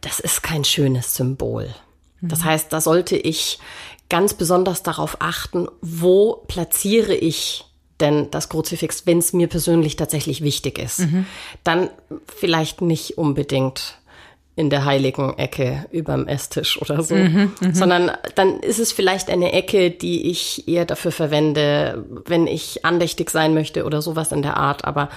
Das 0.00 0.20
ist 0.20 0.44
kein 0.44 0.62
schönes 0.62 1.16
Symbol. 1.16 1.74
Das 2.20 2.42
mhm. 2.42 2.44
heißt, 2.44 2.72
da 2.72 2.80
sollte 2.80 3.16
ich 3.16 3.58
ganz 4.08 4.34
besonders 4.34 4.84
darauf 4.84 5.16
achten, 5.18 5.66
wo 5.80 6.44
platziere 6.46 7.16
ich 7.16 7.64
denn 8.00 8.30
das 8.30 8.48
Kruzifix, 8.48 9.06
wenn 9.06 9.18
es 9.18 9.32
mir 9.32 9.48
persönlich 9.48 9.96
tatsächlich 9.96 10.42
wichtig 10.42 10.78
ist. 10.78 11.00
Mhm. 11.00 11.26
Dann 11.64 11.90
vielleicht 12.26 12.80
nicht 12.80 13.18
unbedingt 13.18 13.98
in 14.54 14.68
der 14.68 14.84
heiligen 14.84 15.38
Ecke 15.38 15.86
überm 15.92 16.28
Esstisch 16.28 16.80
oder 16.80 17.02
so, 17.02 17.14
mhm, 17.14 17.52
mhm, 17.60 17.74
sondern 17.74 18.10
dann 18.34 18.60
ist 18.60 18.78
es 18.78 18.92
vielleicht 18.92 19.30
eine 19.30 19.52
Ecke, 19.52 19.90
die 19.90 20.30
ich 20.30 20.68
eher 20.68 20.84
dafür 20.84 21.10
verwende, 21.10 22.04
wenn 22.26 22.46
ich 22.46 22.84
andächtig 22.84 23.30
sein 23.30 23.54
möchte 23.54 23.84
oder 23.84 24.02
sowas 24.02 24.30
in 24.30 24.42
der 24.42 24.58
Art, 24.58 24.84
aber 24.84 25.08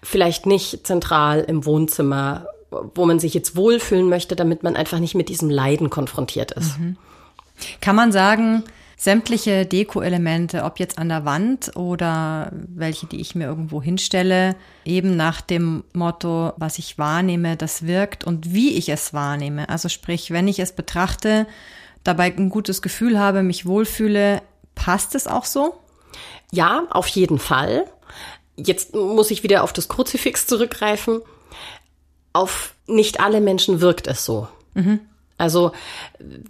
vielleicht 0.00 0.46
nicht 0.46 0.86
zentral 0.86 1.40
im 1.40 1.64
Wohnzimmer, 1.64 2.46
wo 2.94 3.04
man 3.04 3.18
sich 3.18 3.34
jetzt 3.34 3.56
wohlfühlen 3.56 4.08
möchte, 4.08 4.36
damit 4.36 4.62
man 4.62 4.76
einfach 4.76 5.00
nicht 5.00 5.16
mit 5.16 5.28
diesem 5.28 5.50
Leiden 5.50 5.90
konfrontiert 5.90 6.52
ist. 6.52 6.78
Mhm. 6.78 6.96
Kann 7.80 7.96
man 7.96 8.12
sagen, 8.12 8.62
sämtliche 8.96 9.66
Deko-Elemente, 9.66 10.64
ob 10.64 10.78
jetzt 10.78 10.98
an 10.98 11.08
der 11.08 11.24
Wand 11.24 11.76
oder 11.76 12.50
welche, 12.52 13.06
die 13.06 13.20
ich 13.20 13.34
mir 13.34 13.46
irgendwo 13.46 13.82
hinstelle, 13.82 14.56
eben 14.84 15.16
nach 15.16 15.40
dem 15.40 15.84
Motto, 15.92 16.52
was 16.56 16.78
ich 16.78 16.98
wahrnehme, 16.98 17.56
das 17.56 17.86
wirkt 17.86 18.24
und 18.24 18.52
wie 18.52 18.76
ich 18.76 18.88
es 18.88 19.12
wahrnehme. 19.12 19.68
Also 19.68 19.88
sprich, 19.88 20.30
wenn 20.30 20.48
ich 20.48 20.58
es 20.58 20.72
betrachte, 20.72 21.46
dabei 22.04 22.32
ein 22.36 22.50
gutes 22.50 22.82
Gefühl 22.82 23.18
habe, 23.18 23.42
mich 23.42 23.66
wohlfühle, 23.66 24.42
passt 24.74 25.14
es 25.14 25.26
auch 25.26 25.44
so? 25.44 25.74
Ja, 26.52 26.84
auf 26.90 27.08
jeden 27.08 27.38
Fall. 27.38 27.86
Jetzt 28.56 28.94
muss 28.94 29.30
ich 29.30 29.42
wieder 29.42 29.64
auf 29.64 29.72
das 29.72 29.88
Kruzifix 29.88 30.46
zurückgreifen. 30.46 31.20
Auf 32.32 32.74
nicht 32.86 33.20
alle 33.20 33.40
Menschen 33.40 33.80
wirkt 33.80 34.06
es 34.06 34.24
so. 34.24 34.48
Mhm. 34.74 35.00
Also 35.36 35.72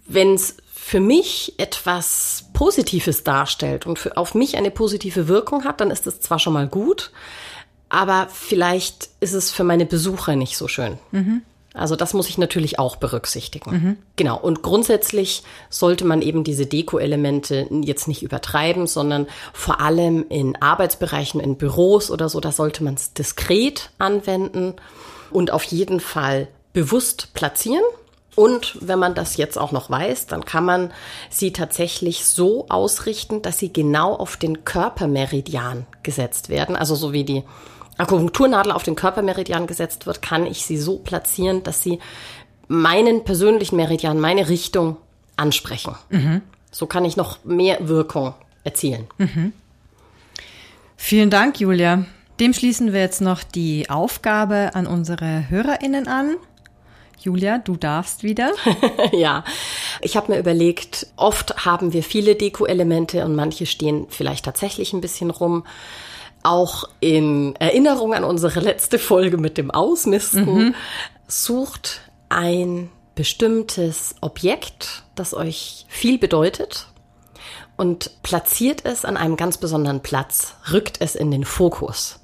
wenn 0.07 0.35
es 0.35 0.57
für 0.87 1.01
mich 1.01 1.55
etwas 1.57 2.44
Positives 2.53 3.25
darstellt 3.25 3.87
und 3.87 3.99
für, 3.99 4.18
auf 4.18 4.35
mich 4.35 4.59
eine 4.59 4.70
positive 4.70 5.29
Wirkung 5.29 5.64
hat, 5.64 5.81
dann 5.81 5.90
ist 5.90 6.07
es 6.07 6.20
zwar 6.20 6.38
schon 6.38 6.53
mal 6.53 6.68
gut, 6.68 7.11
aber 7.88 8.29
vielleicht 8.31 9.09
ist 9.20 9.33
es 9.33 9.51
für 9.51 9.64
meine 9.64 9.87
Besucher 9.87 10.37
nicht 10.37 10.59
so 10.59 10.68
schön. 10.68 10.99
Mhm. 11.11 11.40
Also 11.73 11.97
das 11.97 12.12
muss 12.12 12.29
ich 12.29 12.37
natürlich 12.37 12.79
auch 12.79 12.97
berücksichtigen. 12.97 13.70
Mhm. 13.70 13.97
Genau. 14.16 14.38
Und 14.38 14.61
grundsätzlich 14.61 15.42
sollte 15.70 16.05
man 16.05 16.20
eben 16.20 16.44
diese 16.44 16.66
Deko-Elemente 16.66 17.66
jetzt 17.81 18.07
nicht 18.07 18.23
übertreiben, 18.23 18.87
sondern 18.87 19.27
vor 19.55 19.81
allem 19.81 20.27
in 20.29 20.55
Arbeitsbereichen, 20.61 21.40
in 21.40 21.57
Büros 21.57 22.11
oder 22.11 22.29
so, 22.29 22.40
da 22.40 22.53
sollte 22.53 22.85
man 22.85 22.94
es 22.94 23.14
diskret 23.14 23.88
anwenden 23.97 24.75
und 25.31 25.51
auf 25.51 25.64
jeden 25.64 25.99
Fall 25.99 26.47
bewusst 26.75 27.33
platzieren. 27.33 27.85
Und 28.37 28.77
wenn 28.81 28.99
man 28.99 29.14
das 29.14 29.37
jetzt 29.37 29.59
auch 29.59 29.73
noch 29.73 29.90
weiß, 29.90 30.27
dann 30.27 30.44
kann 30.44 30.64
man 30.64 30.92
sie 31.31 31.53
tatsächlich 31.53 32.25
so 32.25 32.66
ausrichten, 32.68 33.42
dass 33.42 33.59
sie 33.59 33.73
genau 33.73 34.14
auf 34.14 34.37
den 34.37 34.64
Körpermeridian 34.64 35.87
gesetzt 36.03 36.49
werden. 36.49 36.75
Also 36.75 36.94
so 36.94 37.12
wie 37.12 37.25
die 37.25 37.44
Akupunkturnadel 37.97 38.73
auf 38.73 38.83
den 38.83 38.97
Körpermeridian 38.97 39.66
gesetzt 39.66 40.07
wird, 40.07 40.20
kann 40.20 40.47
ich 40.47 40.66
sie 40.66 40.79
so 40.79 40.99
platzieren, 40.99 41.62
dass 41.62 41.83
sie 41.83 42.01
meinen 42.66 43.25
persönlichen 43.25 43.77
Meridian, 43.77 44.18
meine 44.18 44.49
Richtung 44.49 44.97
ansprechen. 45.37 45.94
Mhm. 46.11 46.42
So 46.70 46.87
kann 46.87 47.05
ich 47.05 47.16
noch 47.16 47.44
mehr 47.44 47.88
Wirkung 47.88 48.35
erzielen. 48.64 49.07
Mhm. 49.18 49.53
Vielen 50.97 51.31
Dank, 51.31 51.61
Julia. 51.61 52.05
Dem 52.40 52.53
schließen 52.53 52.92
wir 52.92 53.01
jetzt 53.01 53.20
noch 53.20 53.44
die 53.44 53.90
Aufgabe 53.90 54.70
an 54.75 54.87
unsere 54.87 55.49
HörerInnen 55.49 56.09
an. 56.09 56.37
Julia, 57.20 57.59
du 57.59 57.77
darfst 57.77 58.22
wieder. 58.22 58.53
ja, 59.12 59.44
ich 60.00 60.16
habe 60.16 60.33
mir 60.33 60.38
überlegt, 60.38 61.07
oft 61.16 61.64
haben 61.64 61.92
wir 61.92 62.03
viele 62.03 62.35
Deko-Elemente 62.35 63.24
und 63.24 63.35
manche 63.35 63.66
stehen 63.66 64.07
vielleicht 64.09 64.44
tatsächlich 64.44 64.92
ein 64.92 65.00
bisschen 65.00 65.31
rum 65.31 65.64
auch 66.44 66.85
in 67.00 67.57
Erinnerung 67.57 68.14
an 68.14 68.22
unsere 68.22 68.61
letzte 68.61 68.98
Folge 68.98 69.38
mit 69.38 69.57
dem 69.57 69.70
Ausmisten, 69.70 70.44
mhm. 70.44 70.74
sucht 71.27 72.03
ein 72.29 72.90
bestimmtes 73.14 74.14
Objekt, 74.20 75.05
das 75.14 75.33
euch 75.33 75.87
viel 75.88 76.18
bedeutet 76.18 76.88
und 77.77 78.22
platziert 78.22 78.85
es 78.85 79.07
an 79.07 79.16
einem 79.16 79.37
ganz 79.37 79.57
besonderen 79.57 80.00
Platz, 80.00 80.55
rückt 80.70 81.00
es 81.00 81.14
in 81.14 81.31
den 81.31 81.44
Fokus 81.44 82.20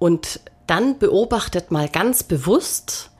und 0.00 0.40
dann 0.66 0.98
beobachtet 0.98 1.70
mal 1.70 1.88
ganz 1.88 2.24
bewusst, 2.24 3.11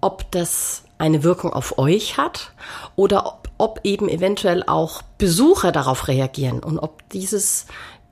ob 0.00 0.30
das 0.30 0.82
eine 0.98 1.22
Wirkung 1.22 1.52
auf 1.52 1.78
euch 1.78 2.16
hat 2.16 2.52
oder 2.94 3.26
ob, 3.26 3.48
ob 3.58 3.80
eben 3.84 4.08
eventuell 4.08 4.62
auch 4.66 5.02
Besucher 5.18 5.72
darauf 5.72 6.08
reagieren 6.08 6.60
und 6.60 6.78
ob 6.78 7.08
dieses 7.10 7.66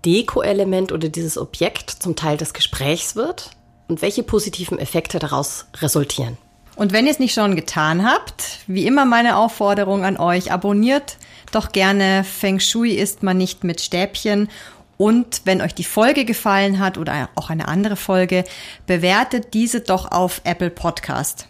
Deko-Element 0.05 0.93
oder 0.93 1.09
dieses 1.09 1.39
Objekt 1.39 1.91
zum 1.91 2.15
Teil 2.17 2.37
des 2.37 2.53
Gesprächs 2.53 3.17
wird 3.17 3.51
und 3.89 4.03
welche 4.03 4.23
positiven 4.23 4.79
Effekte 4.79 5.19
daraus 5.19 5.67
resultieren. 5.81 6.37
Und 6.77 6.93
wenn 6.93 7.07
ihr 7.07 7.13
es 7.13 7.19
nicht 7.19 7.35
schon 7.35 7.55
getan 7.57 8.05
habt, 8.05 8.61
wie 8.67 8.87
immer 8.87 9.05
meine 9.05 9.37
Aufforderung 9.37 10.05
an 10.05 10.17
euch, 10.17 10.53
abonniert 10.53 11.17
doch 11.53 11.71
gerne 11.71 12.25
Feng 12.25 12.59
Shui 12.59 12.91
ist 12.93 13.23
man 13.23 13.37
nicht 13.39 13.63
mit 13.63 13.81
Stäbchen. 13.81 14.49
Und 14.97 15.43
wenn 15.45 15.61
euch 15.61 15.75
die 15.75 15.85
Folge 15.85 16.25
gefallen 16.25 16.81
hat 16.81 16.99
oder 16.99 17.29
auch 17.37 17.51
eine 17.51 17.69
andere 17.69 17.97
Folge, 17.97 18.45
bewertet 18.87 19.55
diese 19.55 19.81
doch 19.81 20.11
auf 20.11 20.41
Apple 20.45 20.71
Podcast. 20.71 21.47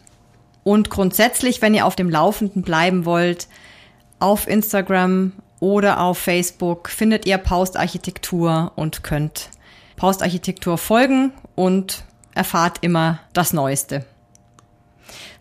Und 0.64 0.90
grundsätzlich, 0.90 1.62
wenn 1.62 1.74
ihr 1.74 1.86
auf 1.86 1.94
dem 1.94 2.10
Laufenden 2.10 2.62
bleiben 2.62 3.04
wollt, 3.04 3.48
auf 4.18 4.48
Instagram 4.48 5.32
oder 5.60 6.00
auf 6.00 6.18
Facebook 6.18 6.88
findet 6.88 7.26
ihr 7.26 7.38
Paustarchitektur 7.38 8.72
und 8.74 9.04
könnt 9.04 9.50
Paustarchitektur 9.96 10.78
folgen 10.78 11.32
und 11.54 12.04
erfahrt 12.34 12.78
immer 12.80 13.20
das 13.32 13.52
Neueste. 13.52 14.04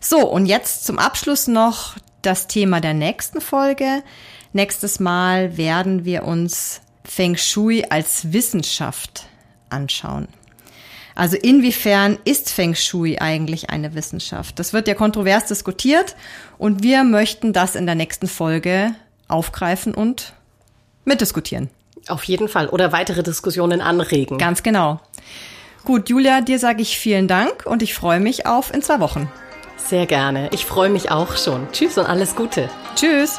So, 0.00 0.28
und 0.28 0.46
jetzt 0.46 0.84
zum 0.84 0.98
Abschluss 0.98 1.48
noch 1.48 1.96
das 2.22 2.46
Thema 2.46 2.80
der 2.80 2.94
nächsten 2.94 3.40
Folge. 3.40 4.02
Nächstes 4.52 5.00
Mal 5.00 5.56
werden 5.56 6.04
wir 6.04 6.24
uns 6.24 6.80
Feng 7.04 7.36
Shui 7.36 7.84
als 7.88 8.32
Wissenschaft 8.32 9.26
anschauen. 9.68 10.28
Also 11.14 11.36
inwiefern 11.36 12.18
ist 12.24 12.50
Feng 12.50 12.74
Shui 12.74 13.18
eigentlich 13.18 13.70
eine 13.70 13.94
Wissenschaft? 13.94 14.58
Das 14.58 14.72
wird 14.72 14.88
ja 14.88 14.94
kontrovers 14.94 15.46
diskutiert 15.46 16.16
und 16.58 16.82
wir 16.82 17.04
möchten 17.04 17.52
das 17.52 17.76
in 17.76 17.86
der 17.86 17.94
nächsten 17.94 18.26
Folge 18.26 18.94
aufgreifen 19.28 19.94
und 19.94 20.32
mitdiskutieren. 21.04 21.70
Auf 22.08 22.24
jeden 22.24 22.48
Fall. 22.48 22.68
Oder 22.68 22.92
weitere 22.92 23.22
Diskussionen 23.22 23.80
anregen. 23.80 24.38
Ganz 24.38 24.62
genau. 24.62 25.00
Gut, 25.84 26.08
Julia, 26.08 26.40
dir 26.40 26.58
sage 26.58 26.82
ich 26.82 26.98
vielen 26.98 27.28
Dank 27.28 27.64
und 27.66 27.82
ich 27.82 27.94
freue 27.94 28.20
mich 28.20 28.46
auf 28.46 28.72
in 28.72 28.82
zwei 28.82 29.00
Wochen. 29.00 29.30
Sehr 29.76 30.06
gerne. 30.06 30.48
Ich 30.52 30.64
freue 30.64 30.88
mich 30.88 31.10
auch 31.10 31.36
schon. 31.36 31.68
Tschüss 31.72 31.98
und 31.98 32.06
alles 32.06 32.36
Gute. 32.36 32.70
Tschüss. 32.94 33.38